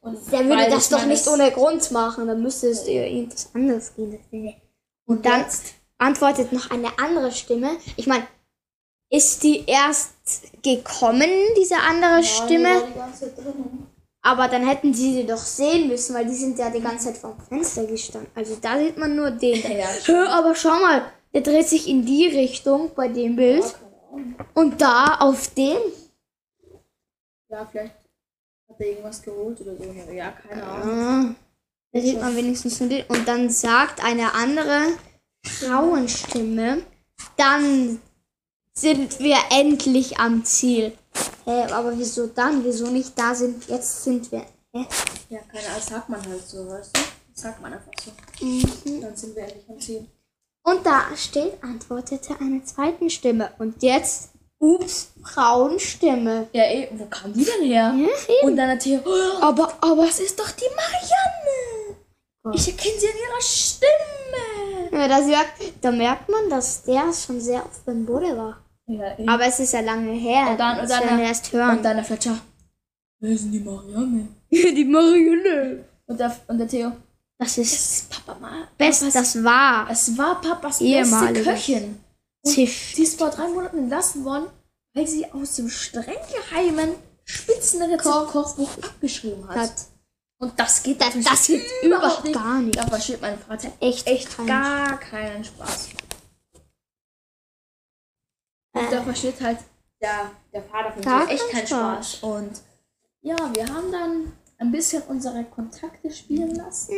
Und 0.00 0.32
Der 0.32 0.46
würde 0.46 0.70
das 0.70 0.88
doch 0.88 1.04
nicht 1.04 1.26
ohne 1.28 1.50
Grund 1.50 1.90
machen. 1.90 2.26
Dann 2.26 2.42
müsste 2.42 2.68
es 2.68 2.84
dir 2.84 3.06
irgendwas 3.06 3.50
anderes 3.52 3.94
gehen. 3.94 4.54
Und 5.04 5.26
dann 5.26 5.40
jetzt, 5.42 5.74
antwortet 5.98 6.52
noch 6.52 6.70
eine 6.70 6.98
andere 6.98 7.32
Stimme. 7.32 7.76
Ich 7.96 8.06
meine, 8.06 8.26
ist 9.10 9.42
die 9.42 9.64
erst 9.66 10.12
gekommen, 10.62 11.30
diese 11.56 11.76
andere 11.76 12.16
Ja, 12.16 12.22
Stimme? 12.22 12.68
die. 12.84 13.84
Aber 14.22 14.48
dann 14.48 14.66
hätten 14.66 14.92
sie 14.92 15.14
sie 15.14 15.26
doch 15.26 15.38
sehen 15.38 15.88
müssen, 15.88 16.14
weil 16.14 16.26
die 16.26 16.34
sind 16.34 16.58
ja 16.58 16.68
die 16.68 16.80
ganze 16.82 17.06
Zeit 17.06 17.16
vom 17.18 17.40
Fenster 17.40 17.86
gestanden. 17.86 18.30
Also 18.34 18.56
da 18.60 18.78
sieht 18.78 18.98
man 18.98 19.16
nur 19.16 19.30
den. 19.30 19.62
Ja, 19.78 19.86
Hör, 20.04 20.28
aber 20.30 20.54
schau 20.54 20.78
mal, 20.78 21.02
der 21.32 21.40
dreht 21.40 21.68
sich 21.68 21.88
in 21.88 22.04
die 22.04 22.26
Richtung 22.26 22.90
bei 22.94 23.08
dem 23.08 23.36
Bild. 23.36 23.64
Ja, 23.64 23.70
Ahnung. 24.12 24.34
Und 24.54 24.80
da 24.80 25.16
auf 25.20 25.54
dem. 25.54 25.78
Ja, 27.48 27.66
vielleicht 27.70 27.94
hat 28.68 28.76
er 28.80 28.86
irgendwas 28.86 29.22
geholt 29.22 29.60
oder 29.62 29.74
so. 29.76 29.84
Ja, 30.12 30.32
keine 30.32 30.62
Ahnung. 30.64 30.96
Ah, 30.98 31.34
da 31.92 32.00
sieht 32.00 32.20
man 32.20 32.36
wenigstens 32.36 32.78
nur 32.78 32.88
den. 32.90 33.06
Und 33.06 33.26
dann 33.26 33.48
sagt 33.48 34.04
eine 34.04 34.34
andere 34.34 34.82
Frauenstimme, 35.46 36.82
dann 37.36 38.00
sind 38.72 39.18
wir 39.20 39.36
endlich 39.50 40.18
am 40.18 40.44
Ziel. 40.44 40.92
Hä, 41.44 41.64
aber 41.72 41.96
wieso 41.98 42.26
dann? 42.28 42.64
Wieso 42.64 42.86
nicht 42.86 43.18
da 43.18 43.34
sind? 43.34 43.68
Jetzt 43.68 44.04
sind 44.04 44.30
wir. 44.30 44.46
Hä? 44.72 44.86
Ja, 45.28 45.40
keine 45.50 45.66
Ahnung, 45.66 45.82
sagt 45.88 46.08
man 46.08 46.24
halt 46.24 46.46
so, 46.46 46.68
weißt 46.68 46.96
du? 46.96 47.00
Sagt 47.34 47.60
man 47.60 47.72
einfach 47.72 47.90
so. 48.04 48.10
Mhm. 48.44 49.00
Dann 49.00 49.16
sind 49.16 49.34
wir 49.34 49.42
endlich 49.42 49.64
am 49.68 49.80
Ziel. 49.80 50.06
Und 50.62 50.84
da 50.84 51.04
steht, 51.16 51.62
antwortete 51.62 52.38
eine 52.38 52.62
zweiten 52.64 53.10
Stimme. 53.10 53.50
Und 53.58 53.82
jetzt, 53.82 54.30
ups, 54.58 55.12
Frauenstimme. 55.24 56.48
Ja, 56.52 56.64
ey, 56.64 56.88
wo 56.92 57.06
kam 57.06 57.32
die 57.32 57.44
denn 57.44 57.64
her? 57.64 57.94
Ja, 57.96 58.46
Und 58.46 58.56
dann 58.56 58.70
hat 58.70 58.82
hier, 58.82 59.02
oh, 59.04 59.42
Aber, 59.42 59.72
aber, 59.80 60.06
das 60.06 60.20
ist 60.20 60.38
doch 60.38 60.50
die 60.50 60.68
Marianne. 60.76 61.96
Gott. 62.42 62.54
Ich 62.54 62.68
erkenne 62.68 62.98
sie 62.98 63.06
an 63.08 63.14
ihrer 63.14 63.40
Stimme. 63.40 63.90
Ja, 64.92 65.08
das 65.08 65.26
merkt, 65.26 65.62
da 65.80 65.90
merkt 65.90 66.28
man, 66.28 66.48
dass 66.50 66.82
der 66.84 67.12
schon 67.12 67.40
sehr 67.40 67.64
oft 67.64 67.84
beim 67.84 68.04
Bude 68.06 68.36
war. 68.36 68.64
Ja, 68.86 69.04
ey. 69.16 69.26
Aber 69.28 69.44
es 69.46 69.60
ist 69.60 69.72
ja 69.72 69.80
lange 69.80 70.12
her. 70.12 70.50
Und 70.50 70.58
dann- 70.60 70.80
und 70.80 70.90
dann- 70.90 71.18
erst 71.20 71.52
Und 71.52 71.60
hören. 71.60 71.82
dann 71.82 71.96
der 71.96 72.04
Fletcher. 72.04 72.38
Wer 73.20 73.30
ist 73.32 73.44
denn 73.44 73.52
die 73.52 73.60
Marianne? 73.60 74.28
die 74.50 74.84
Marionette. 74.84 75.84
Und 76.06 76.18
der, 76.18 76.36
und 76.48 76.58
der 76.58 76.66
Theo. 76.68 76.92
Das 77.38 77.54
Das 77.54 77.58
ist 77.58 77.72
ist 77.72 78.10
Papa 78.26 78.38
mal. 78.40 78.68
best, 78.76 79.02
das 79.14 79.42
war 79.44 79.88
Es 79.90 80.16
war 80.18 80.40
Papas 80.40 80.80
Ehemalige. 80.80 81.34
beste 81.44 81.50
Köchin. 81.52 82.00
Tisch. 82.44 82.92
Sie 82.96 83.02
ist 83.02 83.18
vor 83.18 83.30
drei 83.30 83.48
Monaten 83.48 83.78
entlassen 83.78 84.24
worden, 84.24 84.46
weil 84.94 85.06
sie 85.06 85.24
aus 85.32 85.56
dem 85.56 85.68
streng 85.68 86.16
geheimen 86.50 86.90
Spitzenrezept-Kochbuch 87.24 88.70
abgeschrieben 88.82 89.48
hat. 89.48 89.56
Hat. 89.56 89.72
Und 90.42 90.58
das 90.58 90.82
geht 90.82 91.00
Das, 91.00 91.12
das 91.22 91.46
geht 91.46 91.62
überhaupt 91.82 92.32
gar 92.32 92.60
nicht. 92.60 92.78
Da 92.78 92.86
versteht 92.86 93.20
mein 93.20 93.38
Vater 93.38 93.70
Echt, 93.78 94.06
echt 94.06 94.34
kein 94.36 94.46
gar 94.46 94.98
keinen 94.98 95.44
Spaß. 95.44 95.88
Und 98.72 98.82
Äh. 98.82 98.90
da 98.90 99.02
versteht 99.02 99.40
halt 99.40 99.58
der, 100.00 100.30
der 100.52 100.62
Vater 100.62 100.92
von 100.92 101.02
Gar 101.02 101.24
mir 101.26 101.30
echt 101.32 101.50
keinen 101.50 101.66
keinen 101.66 101.66
Spaß. 101.66 102.14
Und 102.22 102.62
ja, 103.20 103.36
wir 103.54 103.66
haben 103.68 103.92
dann 103.92 104.32
ein 104.58 104.72
bisschen 104.72 105.02
unsere 105.08 105.44
Kontakte 105.44 106.10
spielen 106.10 106.54
lassen 106.54 106.94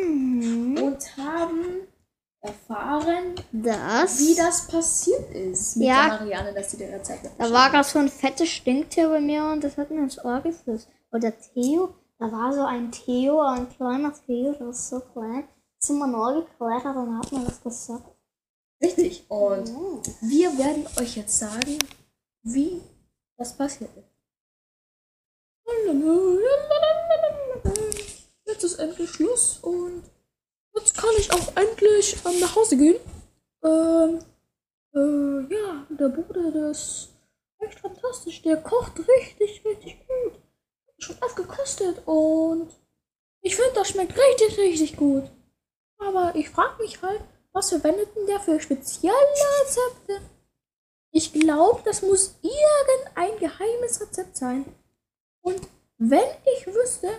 Mhm. 0.75 0.78
und 0.82 1.16
haben 1.16 1.88
erfahren, 2.40 3.34
Das. 3.52 4.18
wie 4.18 4.34
das 4.37 4.66
passiert 4.68 5.30
ist 5.34 5.76
mit 5.76 5.88
Ja. 5.88 6.08
der 6.08 6.18
Marianne, 6.20 6.54
dass 6.54 6.70
sie 6.72 6.76
die 6.76 6.84
Rezepte 6.84 7.30
Da 7.38 7.50
war 7.52 7.70
gerade 7.70 7.88
so 7.88 7.99
ein 7.99 8.08
fettes 8.08 8.49
Stinktier 8.50 9.08
bei 9.08 9.20
mir 9.20 9.44
und 9.46 9.62
das 9.64 9.76
hat 9.76 9.90
mir 9.90 10.00
ins 10.02 10.25
Ohr 10.25 10.40
geflüstert. 10.40 10.92
Oder 11.12 11.32
Theo, 11.38 11.94
da 12.23 12.31
war 12.31 12.52
so 12.52 12.62
ein 12.64 12.93
Theo, 12.93 13.41
ein 13.41 13.69
kleiner 13.69 14.12
Theo, 14.12 14.52
der 14.52 14.69
ist 14.69 14.88
so 14.88 15.00
klein. 15.00 15.49
Sind 15.79 15.99
wir 15.99 16.07
neu 16.07 16.43
geklettert 16.43 16.97
und 16.97 17.19
hat 17.19 17.33
mir 17.33 17.45
das 17.45 17.61
gesagt. 17.61 18.05
Richtig. 18.81 19.25
Und 19.29 19.69
Oh. 19.76 20.00
wir 20.21 20.57
werden 20.57 20.87
euch 21.00 21.17
jetzt 21.17 21.37
sagen, 21.37 21.79
wie 22.45 22.81
das 23.37 23.57
passiert 23.57 23.91
ist. 23.97 24.07
Jetzt 28.47 28.64
ist 28.64 28.79
endlich 28.79 29.11
Schluss 29.11 29.59
und 29.62 30.05
jetzt 30.76 30.97
kann 30.97 31.11
ich 31.19 31.33
auch 31.33 31.57
endlich 31.57 32.17
ähm, 32.25 32.38
nach 32.41 32.55
Hause 32.55 32.76
gehen. 32.76 33.00
Ähm, 33.64 34.19
äh, 34.95 35.55
ja, 35.55 35.87
der 35.88 36.09
Bruder, 36.09 36.52
der 36.52 36.71
ist 36.71 37.09
echt 37.59 37.81
fantastisch. 37.81 38.43
Der 38.43 38.59
kocht 38.62 38.99
richtig, 39.00 39.64
richtig 39.64 40.07
gut. 40.07 40.41
Schon 41.02 41.16
oft 41.21 41.35
gekostet 41.35 42.00
und 42.06 42.71
ich 43.40 43.56
finde, 43.56 43.73
das 43.75 43.88
schmeckt 43.88 44.16
richtig, 44.16 44.56
richtig 44.56 44.97
gut. 44.97 45.25
Aber 45.99 46.32
ich 46.37 46.49
frage 46.49 46.80
mich 46.80 47.02
halt, 47.02 47.21
was 47.50 47.71
verwendet 47.71 48.14
denn 48.14 48.26
der 48.26 48.38
für 48.38 48.61
spezielle 48.61 49.16
Rezepte? 49.64 50.21
Ich 51.11 51.32
glaube, 51.32 51.82
das 51.85 52.02
muss 52.02 52.37
irgendein 52.40 53.37
geheimes 53.40 54.00
Rezept 54.00 54.37
sein. 54.37 54.64
Und 55.40 55.61
wenn 55.99 56.30
ich 56.56 56.68
wüsste, 56.68 57.11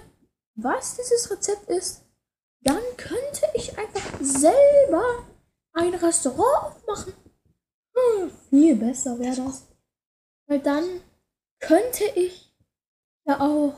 was 0.55 0.95
dieses 0.95 1.29
Rezept 1.29 1.69
ist, 1.69 2.03
dann 2.61 2.81
könnte 2.95 3.45
ich 3.53 3.77
einfach 3.77 4.17
selber 4.21 5.25
ein 5.73 5.93
Restaurant 5.93 6.67
aufmachen. 6.67 7.13
Hm, 7.95 8.31
viel 8.49 8.75
besser 8.75 9.19
wäre 9.19 9.35
das. 9.35 9.67
Weil 10.47 10.59
dann 10.59 11.01
könnte 11.59 12.05
ich 12.15 12.52
ja 13.25 13.39
auch 13.39 13.73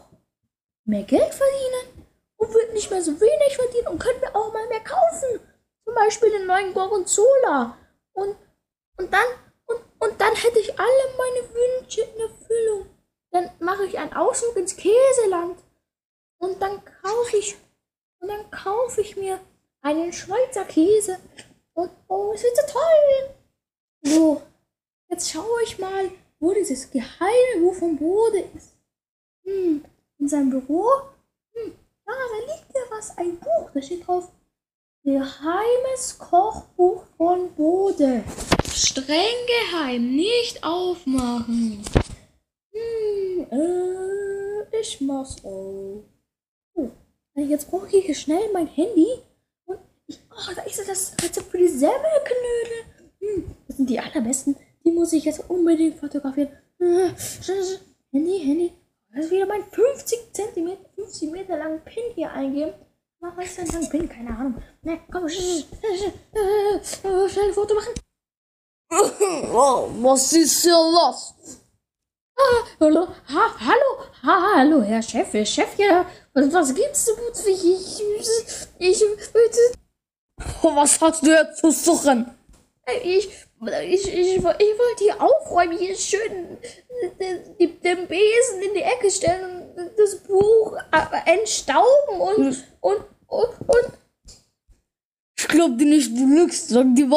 mehr 0.85 1.03
Geld 1.03 1.33
verdienen 1.33 2.05
und 2.37 2.53
würde 2.53 2.73
nicht 2.73 2.91
mehr 2.91 3.01
so 3.01 3.19
wenig 3.19 3.55
verdienen 3.55 3.87
und 3.87 3.99
könnte 3.99 4.21
mir 4.21 4.35
auch 4.35 4.53
mal 4.53 4.67
mehr 4.67 4.81
kaufen. 4.81 5.39
Zum 5.83 5.95
Beispiel 5.95 6.31
den 6.31 6.47
neuen 6.47 6.73
Gorgonzola. 6.73 7.77
Und, 8.13 8.35
und 8.97 9.13
dann 9.13 9.27
und, 9.67 9.79
und 9.99 10.21
dann 10.21 10.35
hätte 10.35 10.59
ich 10.59 10.79
alle 10.79 11.17
meine 11.17 11.53
Wünsche 11.53 12.01
in 12.01 12.19
Erfüllung. 12.19 12.89
Dann 13.31 13.49
mache 13.59 13.85
ich 13.85 13.97
einen 13.97 14.13
Ausflug 14.13 14.55
ins 14.57 14.75
Käseland. 14.75 15.59
Und 16.37 16.61
dann 16.61 16.81
kaufe 17.01 17.37
ich 17.37 17.55
und 18.19 18.27
dann 18.27 18.51
kaufe 18.51 19.01
ich 19.01 19.15
mir 19.15 19.39
einen 19.81 20.13
Schweizer 20.13 20.65
Käse. 20.65 21.17
Und 21.73 21.91
oh, 22.07 22.31
es 22.33 22.43
wird 22.43 22.55
so 22.55 22.73
toll. 22.73 23.35
So, 24.03 24.41
jetzt 25.09 25.31
schaue 25.31 25.63
ich 25.63 25.79
mal, 25.79 26.11
wo 26.39 26.53
dieses 26.53 26.89
geheime 26.91 27.59
Buch 27.59 27.75
vom 27.75 27.97
Bode 27.97 28.39
ist. 28.55 28.74
Hm, 29.45 29.85
in 30.19 30.27
seinem 30.27 30.49
Büro. 30.49 30.85
Hm, 31.53 31.73
da, 32.05 32.11
da 32.11 32.53
liegt 32.53 32.75
ja 32.75 32.81
was, 32.89 33.17
ein 33.17 33.39
Buch. 33.39 33.69
Da 33.73 33.81
steht 33.81 34.05
drauf, 34.05 34.31
Geheimes 35.05 36.17
Kochbuch 36.17 37.03
von 37.15 37.53
Bode. 37.53 38.23
Streng 38.67 39.37
geheim, 39.69 40.15
nicht 40.15 40.63
aufmachen. 40.63 41.85
Hm, 42.73 43.45
äh, 43.51 44.79
ich 44.79 44.99
mach's 45.01 45.35
auf. 45.45 46.03
Oh, 46.73 46.89
jetzt 47.35 47.69
brauche 47.69 47.95
ich 47.95 48.05
hier 48.05 48.15
schnell 48.15 48.51
mein 48.51 48.65
Handy. 48.65 49.05
Und 49.65 49.77
ich, 50.07 50.19
oh, 50.31 50.53
da 50.55 50.63
ist 50.63 50.79
ja 50.79 50.85
das 50.87 51.13
Rezept 51.21 51.51
für 51.51 51.59
die 51.59 51.67
Semmelknödel. 51.67 52.85
Hm, 53.19 53.55
das 53.67 53.77
sind 53.77 53.87
die 53.87 53.99
allerbesten. 53.99 54.55
Die 54.83 54.91
muss 54.91 55.13
ich 55.13 55.25
jetzt 55.25 55.47
unbedingt 55.47 55.99
fotografieren. 55.99 56.49
Äh, 56.79 57.09
Handy, 58.11 58.39
Handy. 58.39 58.71
Ist 59.15 59.31
wieder 59.31 59.45
mein 59.45 59.63
50 59.63 60.33
cm, 60.33 60.77
50 60.95 61.31
Meter 61.31 61.57
langen 61.57 61.81
Pin 61.85 62.03
hier 62.15 62.31
eingeben. 62.31 62.73
Was 63.21 63.45
ist 63.45 63.57
denn 63.57 63.67
lang 63.67 63.89
Pin? 63.89 64.09
Keine 64.09 64.29
Ahnung. 64.37 64.61
Ne, 64.81 64.99
komm, 65.09 65.29
schnell, 65.29 65.63
ein 66.33 67.53
Foto 67.53 67.75
machen. 67.75 67.93
Oh, 68.91 69.89
was 70.03 70.33
ist 70.33 70.61
hier 70.61 70.73
los? 70.73 71.33
Ah, 72.37 72.67
hallo, 72.81 73.07
ha, 73.29 73.55
hallo, 73.57 74.05
ha, 74.21 74.55
hallo, 74.57 74.81
Herr 74.81 75.01
Chef, 75.01 75.31
Herr 75.33 75.45
Chef, 75.45 75.77
ja, 75.77 76.05
was, 76.33 76.51
was 76.53 76.75
gibt's 76.75 77.05
so 77.05 77.15
gut 77.15 77.37
für 77.37 77.49
ich, 77.49 78.01
ich, 78.19 78.27
ich, 78.77 79.03
Was 80.61 80.99
hast 80.99 81.25
du 81.25 81.31
jetzt 81.31 81.59
zu 81.59 81.71
suchen? 81.71 82.29
ich, 83.03 83.44
ich, 83.61 84.07
ich, 84.07 84.35
ich 84.37 84.43
wollte 84.43 85.03
hier 85.03 85.21
aufräumen, 85.21 85.77
hier 85.77 85.95
schön 85.95 86.57
den, 87.19 87.57
den 87.81 88.07
Besen 88.07 88.61
in 88.61 88.73
die 88.73 88.81
Ecke 88.81 89.09
stellen 89.09 89.73
und 89.75 89.91
das 89.97 90.17
Buch 90.23 90.77
äh, 90.91 91.33
entstauben 91.37 92.19
und, 92.19 92.63
und, 92.81 93.03
und, 93.27 93.49
und, 93.67 93.91
Ich 95.37 95.47
glaub 95.47 95.77
dir 95.77 95.85
nicht, 95.85 96.11
du 96.15 96.25
lügst, 96.25 96.69
sag 96.69 96.85
die 96.95 97.09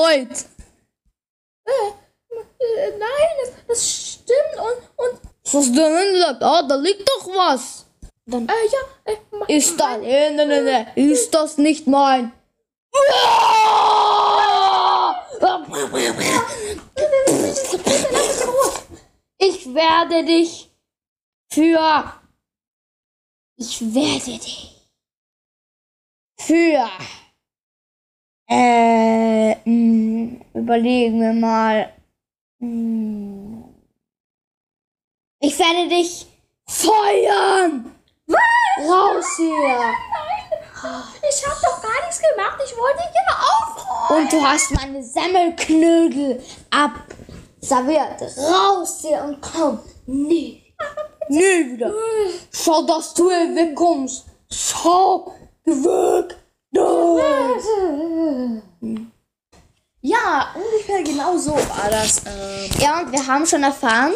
äh, 2.61 2.91
nein, 2.99 3.55
das, 3.67 3.89
stimmt 3.89 4.57
und, 4.57 5.07
und, 5.07 5.21
Was 5.45 5.55
hast 5.55 5.69
du 5.69 5.75
denn 5.75 6.13
gesagt? 6.13 6.43
Ah, 6.43 6.63
da 6.63 6.77
liegt 6.77 7.09
doch 7.09 7.29
was. 7.29 7.87
Dann 8.27 8.49
äh, 8.49 8.53
ja, 8.53 9.13
äh, 9.13 9.57
ist 9.57 9.79
das, 9.81 9.99
äh, 10.03 10.31
ne, 10.31 10.47
ne, 10.47 10.63
ne, 10.63 10.87
ist 10.97 11.35
das 11.35 11.57
nicht 11.59 11.87
mein? 11.87 12.33
Ich 19.39 19.75
werde 19.75 20.25
dich 20.25 20.71
für. 21.51 22.13
Ich 23.57 23.81
werde 23.95 24.39
dich 24.39 24.91
für. 26.39 26.89
Äh, 28.49 29.55
mh, 29.69 30.45
überlegen 30.55 31.21
wir 31.21 31.33
mal. 31.33 31.93
Mh, 32.61 33.69
ich 35.41 35.59
werde 35.59 35.89
dich 35.89 36.27
feuern! 36.67 37.95
Raus 38.81 39.37
hier! 39.37 40.18
Ich 41.29 41.47
hab 41.47 41.61
doch 41.61 41.83
gar 41.83 42.07
nichts 42.07 42.21
gemacht, 42.21 42.59
ich 42.65 42.77
wollte 42.77 43.03
hier 43.13 43.29
aufräumen. 43.39 44.23
Und 44.23 44.33
du 44.33 44.45
hast 44.45 44.71
meine 44.73 45.03
Semmelknödel 45.03 46.43
abserviert. 46.71 48.23
Raus 48.39 48.99
hier 49.01 49.23
und 49.25 49.41
komm 49.41 49.81
nie. 50.07 50.65
Nie 51.29 51.73
wieder. 51.73 51.93
Schau, 52.53 52.83
dass 52.83 53.13
du 53.15 53.29
hier 53.31 53.55
wegkommst. 53.55 54.25
Schau, 54.51 55.35
weg. 55.65 56.37
Ja, 60.01 60.55
ungefähr 60.55 61.03
genau 61.03 61.37
so 61.37 61.53
war 61.53 61.91
das. 61.91 62.23
Ähm, 62.25 62.71
Ja, 62.79 63.01
und 63.01 63.13
wir 63.13 63.27
haben 63.27 63.45
schon 63.47 63.63
erfahren, 63.63 64.15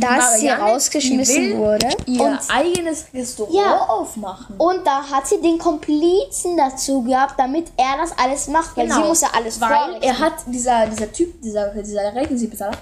dass 0.00 0.40
sie 0.40 0.48
rausgeschmissen 0.48 1.56
wurde. 1.58 1.88
ihr 2.06 2.22
Und, 2.22 2.38
eigenes 2.48 3.06
Restaurant 3.14 3.54
Ja. 3.54 3.86
aufmachen. 3.88 4.56
und 4.58 4.86
da 4.86 5.02
hat 5.10 5.26
sie 5.26 5.40
den 5.40 5.58
Komplizen 5.58 6.56
dazu 6.56 7.02
gehabt, 7.02 7.34
damit 7.38 7.66
er 7.76 7.98
das 7.98 8.16
alles 8.18 8.48
macht, 8.48 8.76
weil 8.76 8.90
sie 8.90 8.98
muss 9.00 9.20
ja 9.20 9.28
alles 9.34 9.54
Genau. 9.60 9.70
weil 9.70 9.76
vorrichten. 9.84 10.02
er 10.02 10.18
hat 10.18 10.32
dieser 10.46 10.86
dieser 10.86 11.12
Typ 11.12 11.40
dieser 11.42 11.68
dieser 11.74 12.14
Rechnungsbezahler. 12.14 12.76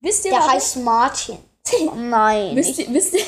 Wisst 0.00 0.24
ihr 0.24 0.30
Der 0.32 0.40
warum? 0.40 0.52
heißt 0.52 0.76
Martin. 0.78 1.38
Oh 1.88 1.94
nein. 1.94 2.56
wisst 2.56 2.78
ihr 2.78 2.92
wisst 2.92 3.14
ihr 3.14 3.20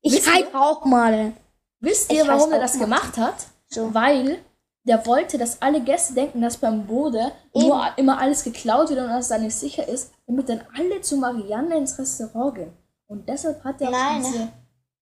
ich 0.00 0.22
schreibe 0.24 0.58
auch 0.58 0.84
mal. 0.84 1.32
wisst 1.80 2.12
ihr 2.12 2.26
warum 2.26 2.52
er 2.52 2.60
das 2.60 2.78
gemacht 2.78 3.16
hat? 3.16 3.34
So. 3.68 3.92
Weil 3.94 4.38
der 4.84 5.04
wollte, 5.06 5.38
dass 5.38 5.60
alle 5.60 5.80
Gäste 5.80 6.14
denken, 6.14 6.40
dass 6.40 6.56
beim 6.56 6.86
Bode 6.86 7.32
nur 7.54 7.86
immer 7.96 8.18
alles 8.18 8.44
geklaut 8.44 8.88
wird 8.88 9.00
und 9.00 9.08
dass 9.08 9.28
da 9.28 9.38
nicht 9.38 9.54
sicher 9.54 9.86
ist, 9.86 10.12
damit 10.26 10.48
dann 10.48 10.62
alle 10.76 11.00
zu 11.00 11.16
Marianne 11.16 11.76
ins 11.76 11.98
Restaurant 11.98 12.54
gehen. 12.54 12.72
Und 13.06 13.28
deshalb 13.28 13.62
hat 13.64 13.80
er 13.80 13.90
Nein. 13.90 14.22
diese 14.22 14.48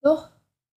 doch 0.03 0.29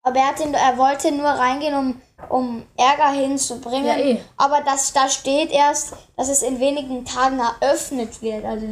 Aber 0.02 0.20
er, 0.20 0.46
ihn, 0.46 0.54
er 0.54 0.78
wollte 0.78 1.12
nur 1.12 1.28
reingehen, 1.28 1.76
um, 1.76 2.02
um 2.30 2.66
Ärger 2.78 3.12
hinzubringen. 3.12 3.86
Ja, 3.86 3.98
eh. 3.98 4.22
Aber 4.38 4.62
das, 4.62 4.94
da 4.94 5.08
steht 5.10 5.52
erst, 5.52 5.94
dass 6.16 6.30
es 6.30 6.42
in 6.42 6.60
wenigen 6.60 7.06
Tagen 7.06 7.40
eröffnet 7.40 8.22
wird. 8.22 8.46
Also 8.46 8.66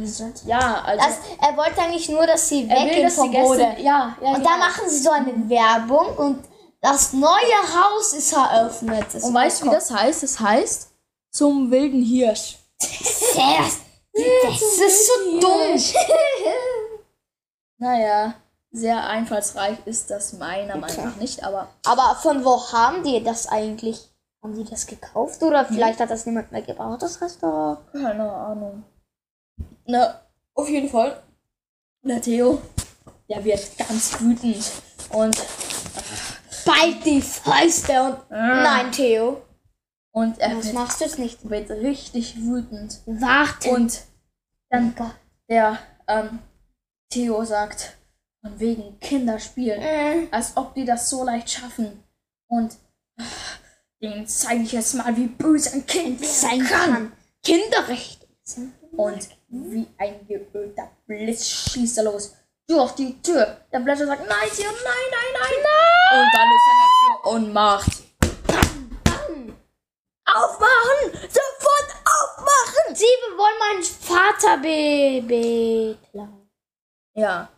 ja 0.46 0.82
also 0.84 1.04
das, 1.04 1.18
er 1.40 1.56
wollte 1.56 1.80
eigentlich 1.80 2.08
nur, 2.08 2.26
dass 2.26 2.48
sie 2.48 2.68
weggehen 2.68 3.10
vom 3.10 3.30
Bode. 3.30 3.76
ja 3.78 4.16
ja 4.20 4.28
Und 4.30 4.36
genau. 4.36 4.50
da 4.50 4.56
machen 4.56 4.88
sie 4.88 4.98
so 4.98 5.10
eine 5.10 5.48
Werbung 5.48 6.16
und 6.16 6.44
das 6.80 7.12
neue 7.12 7.30
Haus 7.74 8.12
ist 8.12 8.32
eröffnet. 8.32 9.06
Das 9.12 9.24
Und 9.24 9.34
weißt 9.34 9.62
du, 9.62 9.66
wie 9.66 9.70
das 9.70 9.90
heißt? 9.90 10.22
Das 10.22 10.40
heißt 10.40 10.90
zum 11.30 11.70
wilden 11.70 12.02
Hirsch. 12.02 12.58
Das, 12.80 13.78
das 14.12 14.62
ist 14.62 15.06
so 15.06 15.40
dumm. 15.40 15.78
Naja, 17.80 18.34
sehr 18.72 19.06
einfallsreich 19.06 19.78
ist 19.84 20.10
das 20.10 20.32
meiner 20.32 20.76
Meinung 20.76 21.04
nach 21.04 21.16
nicht, 21.16 21.44
aber 21.44 21.68
Aber 21.86 22.16
von 22.20 22.44
wo 22.44 22.72
haben 22.72 23.04
die 23.04 23.22
das 23.22 23.46
eigentlich? 23.46 24.10
Haben 24.42 24.54
die 24.56 24.68
das 24.68 24.86
gekauft 24.86 25.42
oder 25.42 25.64
vielleicht 25.64 26.00
hat 26.00 26.10
das 26.10 26.26
niemand 26.26 26.50
mehr 26.50 26.62
gebraucht, 26.62 27.02
das 27.02 27.20
Restaurant? 27.20 27.78
keine 27.92 28.30
Ahnung. 28.32 28.82
Na, 29.86 30.20
auf 30.54 30.68
jeden 30.68 30.88
Fall. 30.88 31.22
Der 32.02 32.20
Theo, 32.20 32.60
der 33.28 33.44
wird 33.44 33.78
ganz 33.78 34.20
wütend 34.20 34.64
und 35.12 35.36
Bald 36.68 37.04
die 37.06 37.22
Fäuste 37.22 38.02
und. 38.02 38.30
Nein, 38.30 38.92
Theo. 38.92 39.42
und 40.12 40.38
er 40.38 40.62
wird, 40.62 40.74
machst 40.74 41.00
du 41.00 41.04
jetzt 41.06 41.18
nicht. 41.18 41.48
wird 41.48 41.70
richtig 41.70 42.36
wütend. 42.36 43.00
Warte. 43.06 43.70
Und 43.70 44.02
dann 44.68 44.94
der 45.48 45.78
ähm, 46.06 46.40
Theo 47.10 47.42
sagt, 47.44 47.96
von 48.42 48.60
wegen 48.60 49.00
Kinderspielen, 49.00 49.80
Äh, 49.80 50.26
als 50.30 50.56
ob 50.56 50.74
die 50.74 50.84
das 50.84 51.08
so 51.08 51.24
leicht 51.24 51.50
schaffen. 51.50 52.04
Und 52.48 52.76
denen 54.02 54.26
zeige 54.26 54.62
ich 54.62 54.72
jetzt 54.72 54.94
mal, 54.94 55.16
wie 55.16 55.26
böse 55.26 55.72
ein 55.72 55.86
Kind 55.86 56.24
sein 56.24 56.60
kann. 56.60 56.92
kann. 56.92 57.12
Kinderrechte. 57.42 58.26
Und 58.92 59.28
wie 59.48 59.86
ein 59.98 60.26
geölter 60.26 60.90
Blitz 61.06 61.48
schießt 61.48 61.98
er 61.98 62.04
los. 62.04 62.34
Durch 62.70 62.92
die 62.92 63.22
Tür. 63.22 63.56
Der 63.72 63.78
Blätter 63.78 64.06
sagt, 64.06 64.28
nein, 64.28 64.48
Theo, 64.54 64.66
nein, 64.66 65.08
nein, 65.10 65.32
nein, 65.32 65.58
nein. 65.64 66.20
Und 66.20 66.28
dann 66.34 66.48
ist 66.52 66.66
er 66.68 66.72
an 66.74 66.80
der 66.82 66.90
Tür 67.00 67.32
und 67.32 67.52
macht. 67.54 67.92
Aufmachen! 70.26 71.12
Sofort 71.12 71.88
aufmachen! 72.04 72.94
Sie 72.94 73.06
wollen 73.38 73.58
meinen 73.58 73.82
Vater 73.82 74.58
be. 74.58 75.96
Ja. 77.14 77.48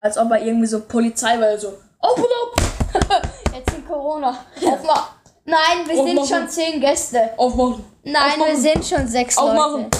Als 0.00 0.16
ob 0.16 0.30
er 0.30 0.40
irgendwie 0.42 0.66
so 0.66 0.80
Polizei 0.80 1.38
war, 1.38 1.58
so. 1.58 1.78
Open 2.00 2.24
up! 2.24 3.22
Jetzt 3.54 3.74
in 3.74 3.86
Corona. 3.86 4.30
Aufmachen. 4.64 5.14
Nein, 5.44 5.86
wir 5.86 5.94
sind 5.96 6.18
Aufmachen. 6.18 6.28
schon 6.40 6.48
zehn 6.48 6.80
Gäste. 6.80 7.34
Aufmachen! 7.36 7.84
Nein, 8.02 8.14
wir 8.38 8.44
Aufmachen. 8.44 8.56
sind 8.62 8.86
schon 8.86 9.06
sechs 9.08 9.36
Aufmachen! 9.36 9.82
Leute. 9.82 9.98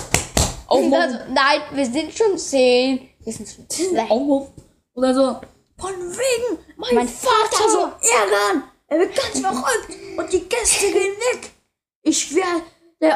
Aufmachen! 0.69 0.95
Also, 0.95 1.19
nein, 1.29 1.61
wir 1.73 1.85
sind 1.85 2.15
schon 2.17 2.39
zehn. 2.39 3.11
Aufmachen! 4.11 4.53
Oder 4.95 5.15
so. 5.15 5.41
Von 5.79 5.91
wegen, 5.93 6.59
mein, 6.77 6.95
Mein 6.95 7.09
Vater, 7.09 7.57
Vater. 7.57 7.71
so 7.71 7.79
ärgern! 7.81 8.65
Er 8.87 8.99
wird 9.01 9.17
ganz 9.17 9.41
verrückt 9.41 9.89
und 10.17 10.33
die 10.33 10.41
Gäste 10.49 10.87
gehen 10.93 11.17
weg! 11.33 11.51
Ich 12.03 12.35
werde 12.35 12.63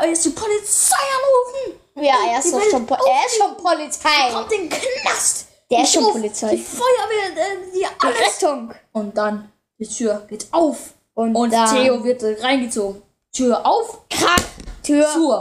jetzt 0.08 0.24
die 0.24 0.30
Polizei 0.30 0.96
anrufen! 0.96 1.80
Ja, 1.96 2.14
er 2.32 2.38
ist, 2.38 2.50
schon, 2.70 2.86
Po- 2.86 2.94
er 2.94 3.26
ist 3.26 3.36
schon 3.36 3.56
Polizei. 3.56 4.32
Kommt 4.32 4.52
in 4.52 4.68
den 4.68 4.70
Knast! 4.70 5.46
Der 5.70 5.78
Ich 5.78 5.84
ist 5.84 5.92
schon 5.94 6.12
Polizei. 6.12 6.56
Die 6.56 6.62
Feuerwehr, 6.62 7.36
äh, 7.36 7.56
die 7.74 7.86
alles. 7.98 8.18
Rettung. 8.42 8.72
Und 8.92 9.16
dann, 9.16 9.52
die 9.78 9.86
Tür 9.86 10.24
geht 10.28 10.46
auf. 10.50 10.94
Und, 11.14 11.34
Und 11.36 11.50
Theo 11.50 12.02
wird 12.02 12.22
reingezogen. 12.42 13.02
Tür 13.32 13.64
auf, 13.66 13.98
Krach, 14.08 14.40
Tür. 14.82 15.06
zu. 15.12 15.34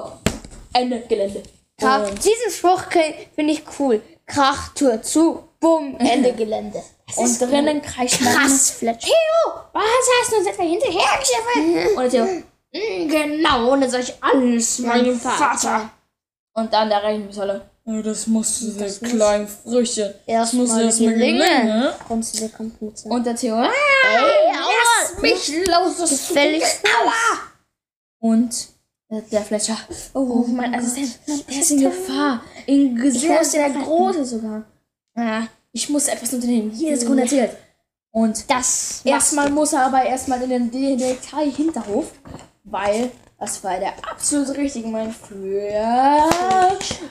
Ende 0.74 1.00
Gelände. 1.08 1.42
Krach. 1.80 2.10
Und, 2.10 2.18
Diesen 2.18 2.52
Spruch 2.52 2.82
finde 3.36 3.54
ich 3.54 3.64
cool. 3.80 4.02
Krach, 4.28 4.70
Tür 4.76 5.02
zu, 5.02 5.44
bumm, 5.60 5.96
Ende 6.00 6.34
Gelände. 6.34 6.84
und 7.16 7.42
drinnen 7.42 7.82
kreischt 7.82 8.22
man. 8.22 8.34
Krass, 8.36 8.72
Fletch. 8.72 9.06
Theo, 9.06 9.54
was 9.74 9.84
hast 10.22 10.32
du 10.32 10.36
uns 10.38 10.48
etwa 10.48 10.64
hinterher 10.64 11.20
geschafft? 11.20 11.98
Und 11.98 12.10
Theo, 12.10 12.28
Mm, 12.74 13.08
Genau, 13.08 13.72
und 13.72 13.80
dann 13.82 13.90
sag 13.90 14.02
ich 14.02 14.14
alles, 14.22 14.80
mein 14.80 15.18
Vater. 15.18 15.90
Und 16.54 16.74
dann 16.74 16.90
der 16.90 17.02
Rechnungshalle. 17.02 17.62
Ja, 17.86 18.02
das 18.02 18.28
muss 18.28 18.60
diese 18.60 19.00
kleinen 19.00 19.48
Früchte. 19.48 20.20
Erst 20.26 20.54
muss 20.54 20.70
mal 20.70 20.84
erst 20.84 21.00
mal 21.00 21.14
gelingen. 21.14 21.40
gelingen. 21.40 21.90
Konntest 22.06 22.54
Komplize. 22.58 23.08
Und 23.08 23.26
der 23.26 23.36
Theo, 23.36 23.56
ah, 23.56 23.70
Ey, 23.70 24.54
lass 24.54 25.22
mich 25.22 25.66
los, 25.66 25.98
das 25.98 26.12
ist 26.12 26.28
Gefällig. 26.28 26.64
Aua! 26.84 27.40
Und 28.20 28.68
der, 29.10 29.42
Fletcher, 29.42 29.78
oh, 30.14 30.46
mein 30.48 30.76
Assistent, 30.76 31.20
der 31.28 31.60
ist 31.60 31.72
in 31.72 31.82
Gefahr. 31.82 32.42
In 32.66 33.12
sehr, 33.12 33.40
ihn 33.40 33.46
sehr 33.46 33.66
retten. 33.66 33.82
große 33.82 34.26
sogar. 34.26 34.66
Ja, 35.16 35.48
ich 35.72 35.90
muss 35.90 36.08
etwas 36.08 36.34
unternehmen. 36.34 36.72
Jede 36.74 36.98
Sekunde 36.98 37.24
erzählt. 37.24 37.52
Und 38.12 38.50
Das 38.50 39.02
erstmal 39.06 39.50
muss 39.50 39.74
er 39.74 39.86
aber 39.86 40.04
erstmal 40.04 40.42
in 40.42 40.72
den 40.72 40.98
Detail-Hinterhof, 40.98 42.12
weil 42.64 43.12
das 43.40 43.64
war 43.64 43.80
der 43.80 43.94
absolut 44.10 44.58
richtige 44.58 44.88
Mann 44.88 45.14
für 45.14 45.70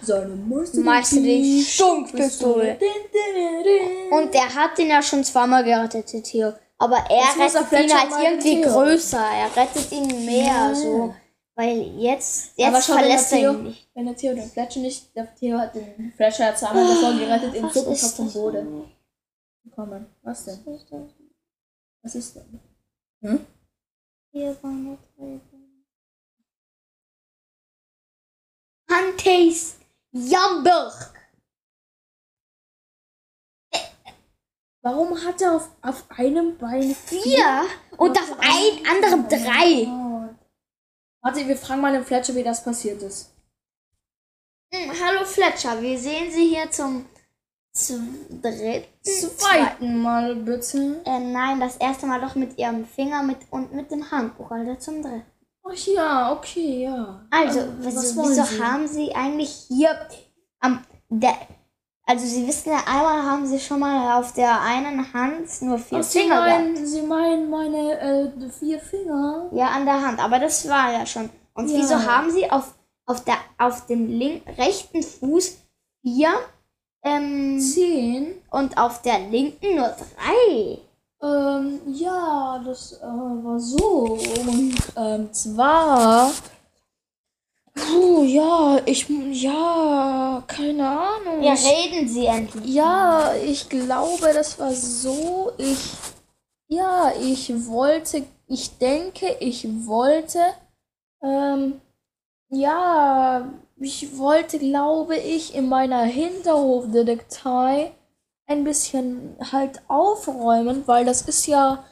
seine 0.02 0.34
Meister, 0.82 1.20
die 1.20 1.62
Stumpfpistole. 1.62 2.78
Und 4.10 4.34
der 4.34 4.54
hat 4.54 4.76
den 4.76 4.88
ja 4.88 5.00
schon 5.00 5.22
zweimal 5.22 5.62
gerettet, 5.62 6.12
der 6.12 6.22
Theo. 6.22 6.52
Aber 6.78 6.96
er 7.08 7.44
Jetzt 7.44 7.54
rettet 7.54 7.72
ihn 7.72 7.96
halt 7.96 8.10
irgendwie 8.22 8.60
größer. 8.62 9.18
Er 9.18 9.62
rettet 9.62 9.92
ihn 9.92 10.26
mehr, 10.26 10.74
so. 10.74 11.14
Weil 11.58 11.98
jetzt, 11.98 12.52
jetzt 12.56 12.84
verlässt 12.84 13.32
er 13.32 13.50
ihn 13.50 13.62
nicht. 13.62 13.88
wenn 13.94 14.04
der 14.04 14.14
Theo 14.14 14.34
den 14.34 14.50
Fletcher 14.50 14.80
nicht, 14.80 15.16
der 15.16 15.34
Theo 15.34 15.58
hat 15.58 15.74
den 15.74 16.12
Fletcher 16.12 16.54
zweimal 16.54 16.86
davor 16.86 17.18
gerettet 17.18 17.54
im 17.54 17.64
Was 17.64 17.76
ist 17.76 18.16
vom 18.16 18.26
das? 18.26 18.34
Boden. 18.34 18.92
Kommen. 19.74 20.06
Was 20.22 20.44
denn? 20.44 20.58
Was 22.02 22.14
ist 22.14 22.36
denn? 22.36 22.60
Hm? 23.22 23.46
Hier 24.32 24.56
war 24.62 24.70
noch 24.70 24.98
drei. 25.16 25.40
Hantes 28.90 29.76
Jamberg. 30.12 31.14
Warum 34.82 35.24
hat 35.24 35.40
er 35.40 35.56
auf, 35.56 35.70
auf 35.82 36.04
einem 36.10 36.58
Bein 36.58 36.94
Vier 36.94 37.64
und 37.96 38.16
auf 38.16 38.36
ein 38.38 38.86
anderem 38.86 39.28
drei. 39.28 40.05
Warte, 41.26 41.48
wir 41.48 41.56
fragen 41.56 41.80
mal 41.80 41.92
den 41.92 42.04
Fletcher, 42.04 42.36
wie 42.36 42.44
das 42.44 42.62
passiert 42.62 43.02
ist. 43.02 43.32
Hm, 44.72 44.92
hallo 44.92 45.24
Fletcher, 45.24 45.82
wir 45.82 45.98
sehen 45.98 46.30
Sie 46.30 46.46
hier 46.54 46.70
zum, 46.70 47.04
dritten, 48.40 48.86
Zweiten 49.02 50.02
Mal 50.02 50.36
bitte. 50.36 51.02
Äh, 51.04 51.18
nein, 51.18 51.58
das 51.58 51.78
erste 51.78 52.06
Mal 52.06 52.20
doch 52.20 52.36
mit 52.36 52.56
Ihrem 52.56 52.84
Finger 52.84 53.24
mit 53.24 53.38
und 53.50 53.72
mit 53.74 53.90
dem 53.90 54.08
Handbuch, 54.08 54.52
also 54.52 54.76
zum 54.76 55.02
dritten. 55.02 55.24
Ach 55.64 55.86
ja, 55.88 56.32
okay, 56.32 56.84
ja. 56.84 57.26
Also, 57.30 57.58
Ähm, 57.58 57.76
wieso, 57.80 58.22
wieso 58.22 58.64
haben 58.64 58.86
Sie 58.86 59.12
eigentlich 59.12 59.66
hier 59.66 59.98
am 60.60 60.84
der 61.08 61.36
also 62.06 62.24
Sie 62.24 62.46
wissen 62.46 62.70
ja, 62.70 62.78
einmal 62.86 63.22
haben 63.24 63.46
Sie 63.46 63.58
schon 63.58 63.80
mal 63.80 64.18
auf 64.18 64.32
der 64.32 64.60
einen 64.60 65.12
Hand 65.12 65.48
nur 65.62 65.78
vier 65.78 65.98
Ach, 65.98 66.02
Sie 66.04 66.20
Finger 66.20 66.36
gehabt. 66.44 66.62
meinen, 66.62 66.86
Sie 66.86 67.02
meinen 67.02 67.50
meine 67.50 68.00
äh, 68.00 68.50
vier 68.50 68.78
Finger? 68.78 69.48
Ja, 69.52 69.66
an 69.68 69.84
der 69.84 70.00
Hand, 70.00 70.18
aber 70.20 70.38
das 70.38 70.68
war 70.68 70.92
ja 70.92 71.04
schon. 71.04 71.28
Und 71.54 71.68
Ja. 71.70 71.78
wieso 71.78 71.94
haben 72.04 72.30
Sie 72.30 72.50
auf, 72.50 72.74
auf, 73.06 73.24
der, 73.24 73.36
auf 73.58 73.86
dem 73.86 74.08
link, 74.08 74.42
rechten 74.56 75.02
Fuß 75.02 75.56
vier 76.02 76.30
ähm, 77.02 77.60
Zehn? 77.60 78.34
und 78.50 78.78
auf 78.78 79.02
der 79.02 79.18
linken 79.28 79.76
nur 79.76 79.88
drei? 79.88 80.78
Ähm, 81.22 81.80
ja, 81.86 82.60
das 82.64 82.92
äh, 83.00 83.04
war 83.06 83.58
so. 83.58 84.18
Und 84.46 84.74
ähm, 84.96 85.32
zwar 85.32 86.30
Puh, 87.76 88.24
ja, 88.24 88.80
ich, 88.86 89.06
ja, 89.32 90.42
keine 90.46 90.88
Ahnung. 90.88 91.42
Ja, 91.42 91.52
reden 91.52 92.08
Sie 92.08 92.24
endlich. 92.24 92.74
Ja, 92.74 93.34
ich 93.34 93.68
glaube, 93.68 94.32
das 94.32 94.58
war 94.58 94.72
so. 94.72 95.52
Ich, 95.58 95.92
ja, 96.68 97.12
ich 97.20 97.52
wollte, 97.66 98.24
ich 98.48 98.78
denke, 98.78 99.36
ich 99.40 99.68
wollte, 99.86 100.40
ähm, 101.22 101.80
ja, 102.48 103.46
ich 103.78 104.16
wollte, 104.16 104.58
glaube 104.58 105.16
ich, 105.18 105.54
in 105.54 105.68
meiner 105.68 106.02
Hinterhofdetektei 106.04 107.92
ein 108.46 108.64
bisschen 108.64 109.36
halt 109.52 109.82
aufräumen, 109.88 110.84
weil 110.86 111.04
das 111.04 111.22
ist 111.22 111.46
ja 111.46 111.84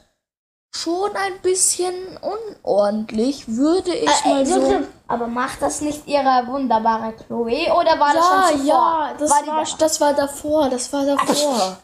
schon 0.81 1.11
ein 1.15 1.39
bisschen 1.41 1.93
unordentlich, 2.21 3.47
würde 3.47 3.93
ich 3.93 4.09
Äh, 4.25 4.29
mal 4.29 4.41
äh, 4.41 4.45
so. 4.45 4.81
aber 5.07 5.27
macht 5.27 5.61
das 5.61 5.81
nicht 5.81 6.05
Ihre 6.07 6.47
wunderbare 6.47 7.13
Chloe 7.13 7.71
oder 7.73 7.99
war 7.99 8.13
das 8.13 8.25
Ja, 8.25 8.47
schon 8.49 8.59
zuvor? 8.59 8.65
ja, 8.67 9.13
das 9.17 9.29
War 9.31 9.47
war, 9.47 9.63
da? 9.63 9.77
das 9.79 10.01
war 10.01 10.13
davor, 10.13 10.69
das 10.69 10.93
war 10.93 11.05
davor. 11.05 11.77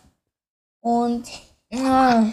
Und 0.82 1.24
ja, 1.70 2.26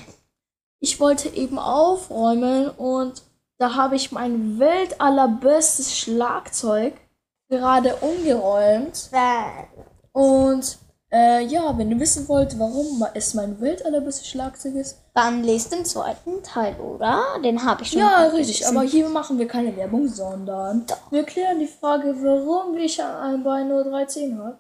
ich 0.80 0.98
wollte 1.00 1.28
eben 1.28 1.58
aufräumen 1.58 2.70
und 2.70 3.22
da 3.58 3.74
habe 3.74 3.96
ich 3.96 4.12
mein 4.12 4.58
weltallerbestes 4.58 5.96
Schlagzeug 5.96 6.94
gerade 7.50 7.96
umgeräumt. 7.96 9.10
Äh, 9.12 9.64
Und 10.12 10.78
äh, 11.10 11.44
ja, 11.44 11.76
wenn 11.78 11.90
ihr 11.90 12.00
wissen 12.00 12.28
wollt, 12.28 12.58
warum 12.58 13.04
es 13.14 13.32
mein 13.34 13.60
weltallerbestes 13.60 14.28
Schlagzeug 14.28 14.74
ist, 14.74 14.98
Dann 15.14 15.42
lest 15.42 15.72
den 15.72 15.84
zweiten 15.84 16.42
Teil, 16.42 16.78
oder? 16.80 17.22
Den 17.42 17.64
habe 17.64 17.82
ich 17.82 17.90
schon. 17.90 18.00
Ja, 18.00 18.26
richtig, 18.26 18.66
aber 18.66 18.82
hier 18.82 19.08
machen 19.08 19.38
wir 19.38 19.48
keine 19.48 19.74
Werbung, 19.76 20.06
sondern 20.08 20.84
wir 21.10 21.24
klären 21.24 21.58
die 21.58 21.66
Frage, 21.66 22.14
warum 22.22 22.76
ich 22.76 23.02
einem 23.02 23.42
Bein 23.42 23.68
nur 23.68 23.84
13 23.84 24.38
habe. 24.38 24.58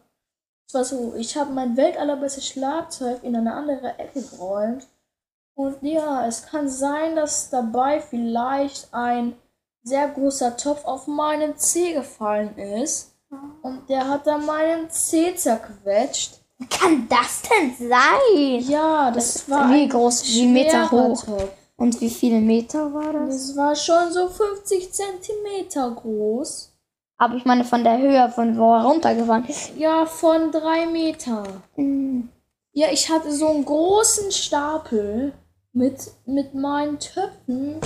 Es 0.66 0.74
war 0.74 0.84
so, 0.84 1.14
ich 1.16 1.36
habe 1.36 1.52
mein 1.52 1.76
weltallerbestes 1.76 2.46
Schlagzeug 2.46 3.22
in 3.22 3.36
eine 3.36 3.54
andere 3.54 3.98
Ecke 3.98 4.22
geräumt. 4.22 4.86
Und 5.54 5.82
ja, 5.82 6.26
es 6.26 6.46
kann 6.46 6.68
sein, 6.68 7.16
dass 7.16 7.50
dabei 7.50 8.00
vielleicht 8.00 8.88
ein 8.92 9.34
sehr 9.82 10.08
großer 10.08 10.56
Topf 10.56 10.84
auf 10.84 11.06
meinen 11.06 11.56
Zeh 11.56 11.94
gefallen 11.94 12.56
ist. 12.56 13.14
Und 13.62 13.88
der 13.88 14.08
hat 14.08 14.26
dann 14.26 14.46
meinen 14.46 14.90
Zeh 14.90 15.34
zerquetscht. 15.34 16.37
Wie 16.58 16.66
kann 16.66 17.06
das 17.08 17.42
denn 17.42 17.88
sein? 17.88 18.60
Ja, 18.68 19.10
das, 19.10 19.48
war 19.48 19.72
wie 19.72 19.88
groß, 19.88 20.26
wie 20.34 20.46
Meter 20.46 20.90
hoch. 20.90 21.24
Und 21.76 22.00
wie 22.00 22.10
viele 22.10 22.40
Meter 22.40 22.92
war 22.92 23.12
das? 23.12 23.48
Das 23.48 23.56
war 23.56 23.76
schon 23.76 24.12
so 24.12 24.28
50 24.28 24.92
Zentimeter 24.92 25.90
groß. 25.92 26.72
Aber 27.16 27.34
ich 27.36 27.44
meine 27.44 27.64
von 27.64 27.84
der 27.84 27.98
Höhe, 27.98 28.28
von 28.30 28.56
wo 28.56 28.74
er 28.74 28.84
runtergefahren 28.84 29.46
ist. 29.46 29.76
Ja, 29.76 30.06
von 30.06 30.50
drei 30.50 30.86
Meter. 30.86 31.44
Hm. 31.74 32.28
Ja, 32.72 32.88
ich 32.92 33.08
hatte 33.08 33.32
so 33.32 33.48
einen 33.48 33.64
großen 33.64 34.30
Stapel 34.32 35.32
mit, 35.72 36.12
mit 36.26 36.54
meinen 36.54 36.98
Töpfen 36.98 37.80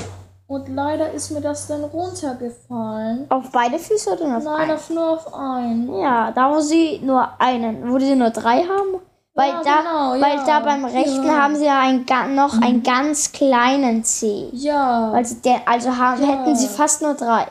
und 0.52 0.68
leider 0.68 1.10
ist 1.12 1.30
mir 1.30 1.40
das 1.40 1.66
dann 1.66 1.82
runtergefallen. 1.84 3.26
Auf 3.30 3.50
beide 3.52 3.78
Füße 3.78 4.10
oder 4.10 4.28
nur 4.28 4.36
auf 4.36 4.44
Nein, 4.44 4.70
einen? 4.70 4.80
nur 4.90 5.10
auf 5.10 5.34
einen. 5.34 5.98
Ja, 5.98 6.30
da 6.30 6.54
wo 6.54 6.60
sie 6.60 7.00
nur 7.02 7.26
einen, 7.40 7.90
wo 7.90 7.98
sie 7.98 8.14
nur 8.14 8.30
drei 8.30 8.58
haben. 8.62 9.00
Weil 9.34 9.48
Ja, 9.48 9.62
da, 9.64 9.78
genau, 9.78 10.26
weil 10.26 10.36
ja. 10.36 10.44
da 10.44 10.60
beim 10.60 10.84
rechten 10.84 11.24
Ja. 11.24 11.42
haben 11.42 11.56
sie 11.56 11.64
ja 11.64 11.80
ein, 11.80 12.04
noch 12.34 12.60
einen 12.60 12.82
ganz 12.82 13.32
kleinen 13.32 14.04
C. 14.04 14.50
Ja. 14.52 15.10
Also, 15.12 15.36
der, 15.36 15.66
also 15.66 15.96
haben, 15.96 16.22
hätten 16.22 16.54
sie 16.54 16.68
fast 16.68 17.00
nur 17.00 17.14
drei. 17.14 17.46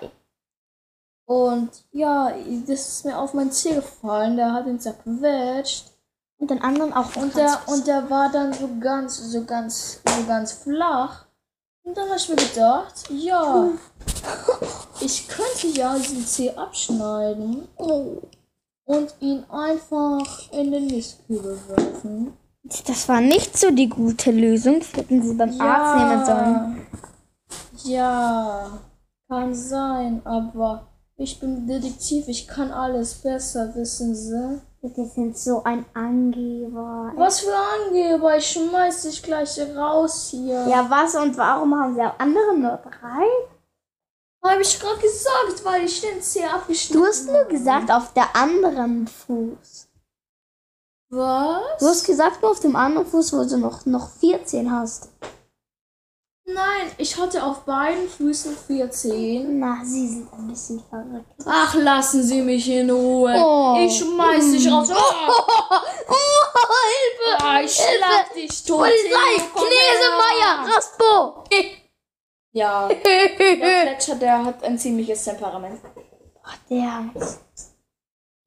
Und 1.25 1.69
ja, 1.91 2.31
das 2.67 2.87
ist 2.87 3.05
mir 3.05 3.17
auf 3.17 3.33
meinen 3.33 3.51
Zeh 3.51 3.73
gefallen. 3.73 4.35
Der 4.37 4.53
hat 4.53 4.67
ihn 4.67 4.79
zerquetscht. 4.79 5.85
Und 6.37 6.51
den 6.51 6.61
anderen 6.61 6.93
auch. 6.93 7.15
Und 7.15 7.35
der, 7.35 7.57
und 7.65 7.87
der 7.87 8.07
war 8.11 8.29
dann 8.31 8.53
so 8.53 8.69
ganz, 8.79 9.17
so 9.17 9.43
ganz, 9.43 10.01
so 10.05 10.23
ganz 10.27 10.51
flach. 10.51 11.20
Und 11.83 11.97
dann 11.97 12.07
habe 12.07 12.17
ich 12.17 12.29
mir 12.29 12.35
gedacht, 12.35 13.09
ja, 13.09 13.69
ich 15.01 15.27
könnte 15.27 15.67
ja 15.67 15.97
diesen 15.97 16.25
Zeh 16.25 16.51
abschneiden 16.51 17.67
und 18.85 19.15
ihn 19.19 19.43
einfach 19.49 20.51
in 20.51 20.71
den 20.71 20.87
Mistkübel 20.87 21.57
werfen. 21.67 22.33
das 22.63 23.09
war 23.09 23.21
nicht 23.21 23.57
so 23.57 23.71
die 23.71 23.89
gute 23.89 24.31
Lösung. 24.31 24.79
Das 24.79 24.93
hätten 24.93 25.23
sie 25.23 25.33
beim 25.33 25.59
Arzt 25.59 25.95
nehmen 25.97 26.25
sollen. 26.25 26.87
Ja, 27.83 28.79
kann 29.27 29.55
sein, 29.55 30.21
aber 30.25 30.87
ich 31.17 31.39
bin 31.39 31.67
Detektiv, 31.67 32.27
ich 32.27 32.47
kann 32.47 32.71
alles 32.71 33.15
besser, 33.15 33.73
wissen 33.75 34.13
Sie. 34.13 34.61
Die 34.83 35.05
sind 35.05 35.37
so 35.37 35.63
ein 35.63 35.85
Angeber. 35.93 37.13
Was 37.15 37.41
für 37.41 37.55
Angeber, 37.55 38.35
ich 38.35 38.47
schmeiß 38.47 39.03
dich 39.03 39.21
gleich 39.21 39.59
raus 39.75 40.29
hier. 40.31 40.67
Ja, 40.67 40.89
was 40.89 41.15
und 41.15 41.37
warum 41.37 41.79
haben 41.79 41.93
sie 41.93 42.01
auch 42.01 42.17
andere 42.17 42.57
nur 42.57 42.77
drei? 42.77 43.27
Habe 44.43 44.61
ich 44.63 44.79
gerade 44.79 44.99
gesagt, 44.99 45.63
weil 45.63 45.83
ich 45.85 46.01
den 46.01 46.19
Zeh 46.19 46.45
abgeschnitten 46.45 46.99
Du 46.99 47.07
hast 47.07 47.27
nur 47.27 47.45
gesagt, 47.45 47.91
auf 47.91 48.11
der 48.13 48.35
anderen 48.35 49.05
Fuß. 49.07 49.87
Was? 51.09 51.77
Du 51.79 51.85
hast 51.85 52.05
gesagt, 52.05 52.41
nur 52.41 52.51
auf 52.51 52.59
dem 52.59 52.75
anderen 52.75 53.05
Fuß, 53.05 53.33
wo 53.33 53.43
du 53.43 53.57
noch, 53.57 53.85
noch 53.85 54.09
14 54.09 54.71
hast. 54.71 55.09
Nein, 56.45 56.91
ich 56.97 57.17
hatte 57.17 57.43
auf 57.43 57.61
beiden 57.65 58.09
Füßen 58.09 58.57
14. 58.57 59.59
Na, 59.59 59.79
sie 59.83 60.07
sind 60.07 60.33
ein 60.33 60.47
bisschen 60.47 60.83
verrückt. 60.89 61.31
Ach, 61.45 61.73
lassen 61.75 62.23
Sie 62.23 62.41
mich 62.41 62.67
in 62.67 62.89
Ruhe. 62.89 63.33
Oh. 63.37 63.77
Ich 63.79 63.97
schmeiß 63.99 64.51
dich 64.51 64.69
raus. 64.69 64.89
Ah, 64.91 64.95
Oh, 66.09 66.15
Hilfe! 66.91 67.43
ah, 67.43 67.61
ich 67.61 67.73
schlag 67.73 68.33
dich 68.33 68.63
tot. 68.63 68.79
Polizei! 68.79 69.41
Her. 70.39 70.75
Raspo! 70.75 71.43
Ja, 72.53 72.87
der 73.05 73.29
Fletcher, 73.37 74.15
der 74.15 74.43
hat 74.43 74.61
ein 74.63 74.77
ziemliches 74.77 75.23
Temperament. 75.23 75.79
Der. 76.69 77.09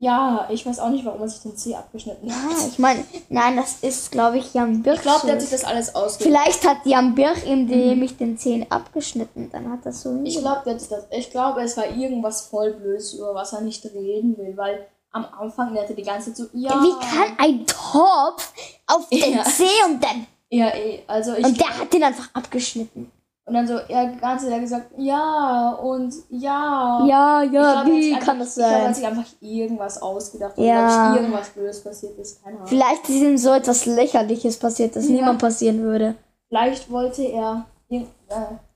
Ja, 0.05 0.47
ich 0.51 0.67
weiß 0.67 0.81
auch 0.81 0.91
nicht, 0.91 1.03
warum 1.07 1.23
er 1.23 1.29
sich 1.31 1.41
den 1.41 1.57
Zeh 1.57 1.75
abgeschnitten 1.75 2.31
hat. 2.31 2.51
Ja, 2.51 2.67
ich 2.69 2.79
meine, 2.79 3.05
nein, 3.31 3.57
das 3.57 3.79
ist, 3.81 4.13
glaube 4.13 4.37
ich, 4.37 4.53
Jan 4.53 4.83
Birch. 4.83 4.97
Ich 4.97 5.03
glaube, 5.03 5.25
der 5.25 5.37
hat 5.37 5.41
sich 5.41 5.51
das 5.51 5.65
alles 5.65 5.95
ausgedacht. 5.95 6.23
Vielleicht 6.23 6.69
hat 6.69 6.85
Jan 6.85 7.15
Birch 7.15 7.47
ihm 7.47 7.65
nämlich 7.65 8.15
den 8.19 8.37
Zehen 8.37 8.67
abgeschnitten. 8.71 9.49
Dann 9.51 9.71
hat 9.73 9.79
das 9.85 10.03
so 10.03 10.11
Mhm. 10.11 10.27
Ich 10.27 10.39
glaube. 10.39 10.79
Ich 11.11 11.31
glaube, 11.31 11.63
es 11.63 11.79
war 11.79 11.87
irgendwas 11.87 12.43
voll 12.43 12.73
Blödes, 12.73 13.15
über 13.15 13.35
was 13.35 13.55
er 13.55 13.63
nicht 13.63 13.83
reden 13.87 14.37
will, 14.37 14.55
weil 14.59 14.87
am 15.11 15.25
Anfang 15.41 15.73
der 15.73 15.85
hatte 15.85 15.95
die 15.95 16.03
ganze 16.03 16.35
Zeit 16.35 16.49
so. 16.53 16.59
Ja. 16.59 16.83
Wie 16.83 16.93
kann 17.01 17.39
ein 17.39 17.67
Topf 17.67 18.53
auf 18.87 19.09
den 19.09 19.33
Ja. 19.37 19.45
Zeh 19.45 19.65
und 19.87 20.05
dann. 20.05 20.27
Ja, 20.51 20.69
ey, 20.69 21.03
also 21.07 21.33
ich. 21.35 21.47
Und 21.47 21.59
der 21.59 21.79
hat 21.79 21.91
den 21.91 22.05
einfach 22.05 22.29
abgeschnitten. 22.35 23.11
Und 23.47 23.53
dann 23.55 23.67
so, 23.67 23.75
er 23.89 24.07
ganze 24.13 24.49
Zeit 24.49 24.61
gesagt, 24.63 24.87
ja 24.97 25.73
und 25.73 26.15
ja. 26.31 27.05
Ja, 27.07 27.43
ja, 27.43 27.83
glaub, 27.83 27.87
wie 27.95 28.15
einfach- 28.15 28.27
kann 28.27 28.39
das 28.39 28.57
Ich 28.57 28.65
glaube, 28.65 28.71
er 28.73 28.79
hat 28.79 28.85
sein? 28.85 28.95
sich 28.95 29.07
einfach 29.07 29.25
irgendwas 29.41 30.01
ausgedacht. 30.01 30.57
Ja. 30.57 31.13
Oder 31.13 31.21
irgendwas 31.21 31.51
Blödes 31.51 31.85
passiert 31.85 32.19
ist. 32.19 32.43
Keine 32.43 32.57
Ahnung. 32.57 32.69
Vielleicht 32.69 33.03
ist 33.09 33.17
ihm 33.21 33.37
so 33.37 33.53
etwas 33.53 33.85
Lächerliches 33.85 34.57
passiert, 34.59 34.97
das 34.97 35.07
Ja. 35.09 35.15
niemand 35.17 35.41
passieren 35.41 35.83
würde. 35.83 36.15
Vielleicht 36.49 36.91
wollte 36.91 37.23
er. 37.23 37.67
Äh, 37.91 38.05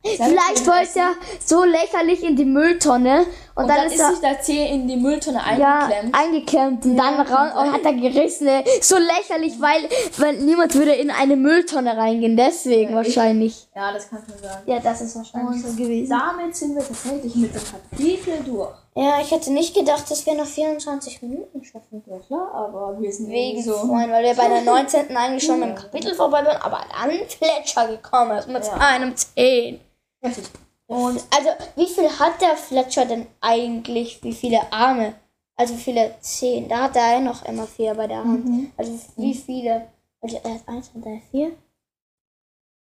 Vielleicht 0.05 0.67
wollte 0.67 0.99
er 1.01 1.11
so 1.45 1.65
lächerlich 1.65 2.23
in 2.23 2.37
die 2.37 2.45
Mülltonne 2.45 3.27
und, 3.55 3.65
Und 3.65 3.69
dann, 3.69 3.77
dann 3.79 3.87
ist 3.89 3.99
er 3.99 4.11
sich 4.11 4.21
der 4.21 4.41
Zeh 4.41 4.67
in 4.69 4.87
die 4.87 4.97
Mülltonne 4.97 5.41
ja, 5.59 5.81
eingeklemmt. 5.81 6.15
eingeklemmt 6.17 6.85
und 6.87 6.97
dann 6.97 7.15
raus 7.21 7.51
und 7.67 7.73
hat 7.73 7.85
er 7.85 7.93
gerissen. 7.95 8.47
ey. 8.47 8.65
So 8.81 8.97
lächerlich, 8.97 9.61
weil, 9.61 9.89
weil 10.19 10.39
niemand 10.39 10.75
würde 10.77 10.93
in 10.93 11.11
eine 11.11 11.35
Mülltonne 11.37 11.97
reingehen. 11.97 12.37
Deswegen 12.37 12.93
Ja, 12.95 13.01
ich- 13.01 13.17
wahrscheinlich. 13.17 13.69
ja, 13.75 13.93
das 13.93 14.09
kann 14.09 14.21
schon 14.29 14.39
sein. 14.41 14.59
Ja, 14.67 14.79
das 14.79 15.01
ist 15.01 15.17
wahrscheinlich 15.17 15.63
so 15.63 15.73
gewesen. 15.73 16.11
Damit 16.11 16.55
sind 16.57 16.75
wir 16.77 16.87
tatsächlich 16.87 17.35
mit 17.35 17.55
dem 17.55 17.63
Kapitel 17.65 18.45
durch. 18.45 18.69
Ja, 18.95 19.21
ich 19.21 19.31
hätte 19.31 19.53
nicht 19.53 19.75
gedacht, 19.75 20.11
dass 20.11 20.27
wir 20.27 20.35
noch 20.35 20.47
24 20.47 21.23
Minuten 21.23 21.63
schaffen. 21.65 22.03
Ja 22.07 22.19
klar, 22.19 22.53
aber 22.53 23.01
wir 23.01 23.13
sind 23.13 23.29
Wegen 23.31 23.63
so. 23.63 23.75
Freund, 23.75 24.11
weil 24.11 24.25
wir 24.25 24.35
bei 24.35 24.49
der 24.49 24.61
19. 24.63 25.17
eigentlich 25.17 25.45
schon 25.45 25.61
mit 25.61 25.69
dem 25.69 25.75
Kapitel 25.77 26.15
vorbei 26.15 26.45
waren, 26.45 26.61
aber 26.61 26.81
dann 26.93 27.11
Fletcher 27.29 27.87
gekommen 27.89 28.37
ist 28.39 28.49
mit 28.49 28.65
Ja. 28.65 28.73
einem 28.75 29.15
10. 29.17 29.81
Richtig. 30.25 30.51
Und 30.89 31.23
also, 31.37 31.51
wie 31.77 31.87
viel 31.87 32.09
hat 32.19 32.41
der 32.41 32.57
Fletcher 32.57 33.05
denn 33.05 33.27
eigentlich? 33.41 34.23
Wie 34.25 34.33
viele 34.33 34.61
Arme? 34.73 35.15
Also 35.55 35.75
wie 35.75 35.81
viele 35.81 36.15
Zehen? 36.21 36.69
Da 36.69 36.85
hat 36.85 36.97
er 36.97 37.21
noch 37.21 37.45
immer 37.45 37.67
vier 37.67 37.95
bei 37.95 38.07
der 38.07 38.19
Hand. 38.25 38.73
Also 38.77 38.99
wie 39.17 39.35
viele? 39.35 39.89
Also 40.21 40.41
er 40.43 40.55
hat 40.55 40.67
eins, 40.67 40.91
drei, 40.95 41.21
vier, 41.31 41.53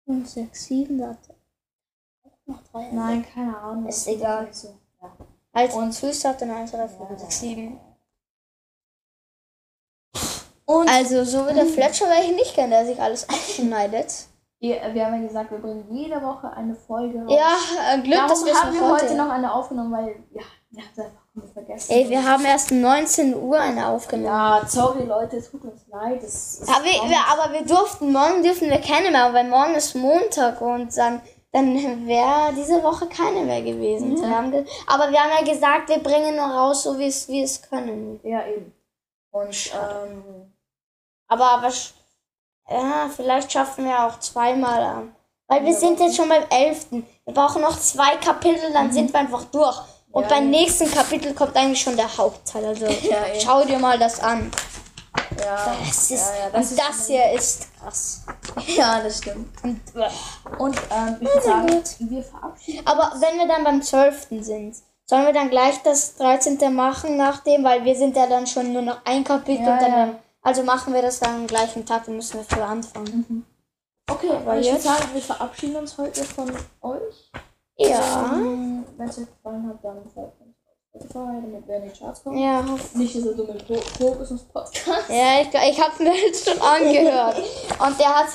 fünf, 0.05 0.29
sechs, 0.29 0.65
sieben, 0.65 0.99
da 0.99 1.07
hat 1.09 1.17
er 1.29 1.35
auch 2.29 2.37
noch 2.45 2.63
drei. 2.71 2.81
Hände. 2.83 2.95
Nein, 2.95 3.25
keine 3.33 3.57
Ahnung. 3.57 3.87
Ist 3.87 4.07
egal. 4.07 4.47
So. 4.51 4.75
Als 5.51 5.73
und 5.73 5.93
Füße 5.93 6.29
hat 6.29 6.41
eins, 6.43 6.71
zwei, 6.71 6.77
drei, 6.77 6.87
vier, 6.87 7.07
fünf, 7.07 7.19
sechs, 7.19 7.39
sieben. 7.39 7.79
Und 10.65 10.87
Also 10.87 11.23
so 11.23 11.47
wie 11.47 11.53
der 11.53 11.65
Fletcher 11.65 12.05
wäre 12.05 12.23
ich 12.23 12.35
nicht 12.35 12.53
gern, 12.55 12.69
der 12.69 12.85
sich 12.85 13.01
alles 13.01 13.27
abschneidet. 13.27 14.27
wir, 14.59 14.79
wir 14.93 15.05
haben 15.05 15.19
ja 15.21 15.27
gesagt, 15.27 15.49
wir 15.49 15.57
bringen 15.57 15.85
jede 15.89 16.21
Woche 16.21 16.51
eine 16.51 16.75
Folge 16.75 17.19
raus. 17.23 17.31
Ja, 17.35 17.93
äh, 17.93 18.01
Glück, 18.01 18.19
dass 18.27 18.41
Darum 18.41 18.45
wir 18.45 18.53
es 18.53 18.63
haben 18.63 18.73
wir 18.75 18.89
heute 18.89 19.15
noch 19.15 19.29
eine 19.29 19.51
aufgenommen, 19.51 19.91
weil 19.91 20.15
ja, 20.31 20.43
wir 20.69 20.83
hatten 20.83 21.01
einfach 21.01 21.23
wir 21.33 21.47
vergessen. 21.47 21.91
Ey, 21.91 22.09
wir 22.09 22.23
haben 22.23 22.45
erst 22.45 22.71
um 22.71 22.81
19 22.81 23.35
Uhr 23.35 23.59
eine 23.59 23.87
aufgenommen. 23.87 24.27
ja, 24.27 24.61
sorry 24.67 25.05
Leute, 25.05 25.37
es 25.37 25.49
tut 25.49 25.63
uns 25.63 25.87
leid. 25.87 26.21
Es, 26.21 26.59
es 26.61 26.69
Aber 26.69 26.83
wir, 26.83 27.09
wir, 27.09 27.17
aber 27.31 27.51
wir 27.53 27.65
durften, 27.65 28.11
morgen 28.11 28.43
dürfen 28.43 28.69
wir 28.69 28.79
keine 28.79 29.09
mehr, 29.09 29.33
weil 29.33 29.49
morgen 29.49 29.73
ist 29.73 29.95
Montag 29.95 30.61
und 30.61 30.95
dann, 30.95 31.21
dann 31.51 32.05
wäre 32.07 32.53
diese 32.55 32.81
Woche 32.83 33.07
keine 33.07 33.41
mehr 33.41 33.61
gewesen. 33.61 34.15
Wir 34.21 34.29
haben 34.29 34.51
ge- 34.51 34.65
aber 34.87 35.11
wir 35.11 35.19
haben 35.19 35.45
ja 35.45 35.53
gesagt, 35.53 35.89
wir 35.89 35.99
bringen 35.99 36.35
nur 36.35 36.45
raus, 36.45 36.83
so 36.83 36.97
wie 36.99 37.07
es 37.07 37.27
wie 37.27 37.41
es 37.41 37.61
können. 37.61 38.19
ja, 38.23 38.45
eben. 38.47 38.73
Und 39.31 39.71
ähm, 39.73 40.51
Aber, 41.27 41.45
aber 41.51 41.71
ja, 42.69 43.09
vielleicht 43.15 43.51
schaffen 43.51 43.85
wir 43.85 44.05
auch 44.05 44.19
zweimal 44.19 44.81
an. 44.81 45.15
Weil 45.47 45.65
wir 45.65 45.73
sind 45.73 45.99
jetzt 45.99 46.15
schon 46.15 46.29
beim 46.29 46.43
11. 46.49 46.91
Wir 46.91 47.33
brauchen 47.33 47.61
noch 47.63 47.79
zwei 47.79 48.17
Kapitel, 48.17 48.71
dann 48.71 48.91
sind 48.91 49.11
wir 49.11 49.19
einfach 49.19 49.45
durch. 49.45 49.77
Und 50.11 50.23
Ja, 50.23 50.29
beim 50.29 50.51
ja. 50.51 50.59
nächsten 50.59 50.89
Kapitel 50.91 51.33
kommt 51.33 51.55
eigentlich 51.55 51.81
schon 51.81 51.95
der 51.95 52.15
Hauptteil. 52.17 52.65
Also 52.65 52.85
Ja, 52.85 53.25
ja. 53.33 53.39
schau 53.39 53.63
dir 53.63 53.77
mal 53.79 53.97
das 53.99 54.19
an. 54.19 54.51
Ja, 55.37 55.75
Das 55.85 56.11
ist, 56.11 56.11
ja, 56.11 56.39
ja, 56.39 56.45
und 56.47 56.53
das 56.55 56.71
ist 56.71 56.79
das 56.79 57.07
hier 57.07 57.31
ist 57.31 57.67
krass. 57.79 58.25
ja, 58.67 59.01
das 59.01 59.17
stimmt. 59.19 59.47
Und, 59.63 59.79
äh, 59.95 60.09
Und 60.57 60.77
ähm, 60.91 61.17
ich 61.21 61.27
würde 61.27 61.41
sagen, 61.41 61.83
wir 61.99 62.23
verabschieden. 62.23 62.87
Aber 62.87 63.13
wenn 63.19 63.37
wir 63.37 63.47
dann 63.47 63.63
beim 63.63 63.81
12. 63.81 64.27
sind, 64.41 64.75
sollen 65.05 65.25
wir 65.25 65.33
dann 65.33 65.49
gleich 65.49 65.81
das 65.83 66.15
13. 66.15 66.73
machen 66.73 67.17
nach 67.17 67.39
dem, 67.43 67.63
weil 67.63 67.83
wir 67.83 67.95
sind 67.95 68.15
ja 68.15 68.27
dann 68.27 68.45
schon 68.47 68.71
nur 68.73 68.81
noch 68.83 69.01
ein 69.05 69.23
Kapitel 69.23 69.65
Ja, 69.65 69.73
und 69.73 69.81
dann, 69.81 69.91
ja. 69.91 70.15
also 70.41 70.63
machen 70.63 70.93
wir 70.93 71.01
das 71.01 71.19
dann 71.19 71.35
am 71.35 71.47
gleichen 71.47 71.85
Tag, 71.85 72.05
dann 72.05 72.15
müssen 72.15 72.37
wir 72.37 72.43
früher 72.43 72.65
anfangen. 72.67 73.45
Okay, 74.09 74.29
Aber 74.31 74.57
ich 74.57 74.67
würde 74.69 74.81
sagen, 74.81 75.05
wir 75.13 75.21
verabschieden 75.21 75.75
uns 75.77 75.97
heute 75.97 76.23
von 76.23 76.51
euch. 76.81 77.31
Ja. 77.77 78.33
Ähm, 78.33 78.83
Wenn 78.97 79.07
es 79.09 79.19
euch 79.19 79.27
gefallen 79.27 79.67
hat, 79.69 79.83
dann 79.83 80.09
folgt 80.13 80.41
uns 80.41 80.48
Spotify, 80.95 81.41
damit 81.41 81.67
wir 81.67 81.75
in 81.77 81.83
die 81.91 81.99
Charts 81.99 82.23
kommen. 82.23 82.37
Ja, 82.37 82.65
Nicht 82.93 83.13
dieser 83.13 83.33
dumme 83.33 83.55
Fokus-Podcast. 83.97 85.09
ja 85.09 85.41
ich, 85.41 85.47
ich 85.53 85.81
habe 85.81 86.03
mir 86.03 86.15
jetzt 86.15 86.49
schon 86.49 86.59
angehört. 86.61 87.37
Und 87.79 87.99
der 87.99 88.15
hat, 88.15 88.27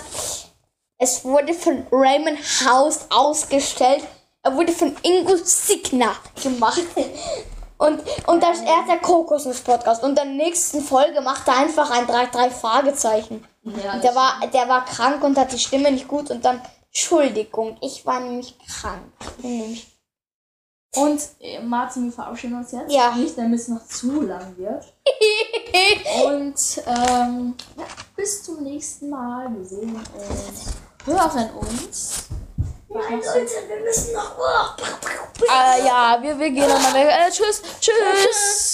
es 0.98 1.24
wurde 1.24 1.52
von 1.54 1.86
Raymond 1.90 2.38
House 2.66 3.06
ausgestellt. 3.10 4.04
Er 4.42 4.54
wurde 4.56 4.72
von 4.72 4.94
Ingo 5.02 5.36
Signer 5.36 6.12
gemacht. 6.42 6.82
Und, 7.78 8.00
und 8.28 8.42
das, 8.42 8.60
er 8.60 8.76
hat 8.82 8.88
der 8.88 8.98
Kokosnuss-Podcast. 8.98 10.02
Und 10.04 10.10
in 10.10 10.14
der 10.16 10.24
nächsten 10.26 10.80
Folge 10.80 11.20
macht 11.20 11.48
er 11.48 11.56
einfach 11.56 11.90
ein 11.90 12.06
3-3 12.06 12.50
Fragezeichen. 12.50 13.44
Ja, 13.64 13.98
Der 13.98 14.14
war, 14.14 14.40
der 14.52 14.68
war 14.68 14.84
krank 14.84 15.24
und 15.24 15.36
hat 15.36 15.52
die 15.52 15.58
Stimme 15.58 15.90
nicht 15.90 16.06
gut 16.06 16.30
und 16.30 16.44
dann, 16.44 16.60
Entschuldigung, 16.88 17.76
ich 17.80 18.06
war 18.06 18.20
nämlich 18.20 18.56
krank. 18.68 19.02
Nämlich- 19.42 19.88
Und 20.96 21.20
äh, 21.40 21.60
Martin, 21.60 22.04
wir 22.04 22.12
verabschieden 22.12 22.56
uns 22.56 22.72
jetzt. 22.72 22.92
Ja. 22.92 23.14
Nicht, 23.14 23.36
damit 23.36 23.60
es 23.60 23.68
noch 23.68 23.84
zu 23.86 24.22
lang 24.22 24.56
wird. 24.56 24.92
Und 26.24 26.82
ähm, 26.86 27.54
ja, 27.76 27.84
bis 28.16 28.42
zum 28.42 28.62
nächsten 28.62 29.10
Mal. 29.10 29.48
Wir 29.56 29.64
sehen 29.64 29.94
uns, 29.94 30.74
hören 31.04 31.50
uns. 31.54 32.24
Nein, 32.88 33.20
Leute, 33.24 33.52
wir 33.68 33.80
müssen 33.84 34.14
noch. 34.14 34.78
Äh, 35.42 35.86
ja, 35.86 36.18
wir, 36.20 36.38
wir 36.38 36.50
gehen 36.50 36.68
dann 36.68 36.82
mal 36.82 36.94
weg. 36.94 37.08
Äh, 37.08 37.30
tschüss. 37.30 37.60
Tschüss. 37.80 38.73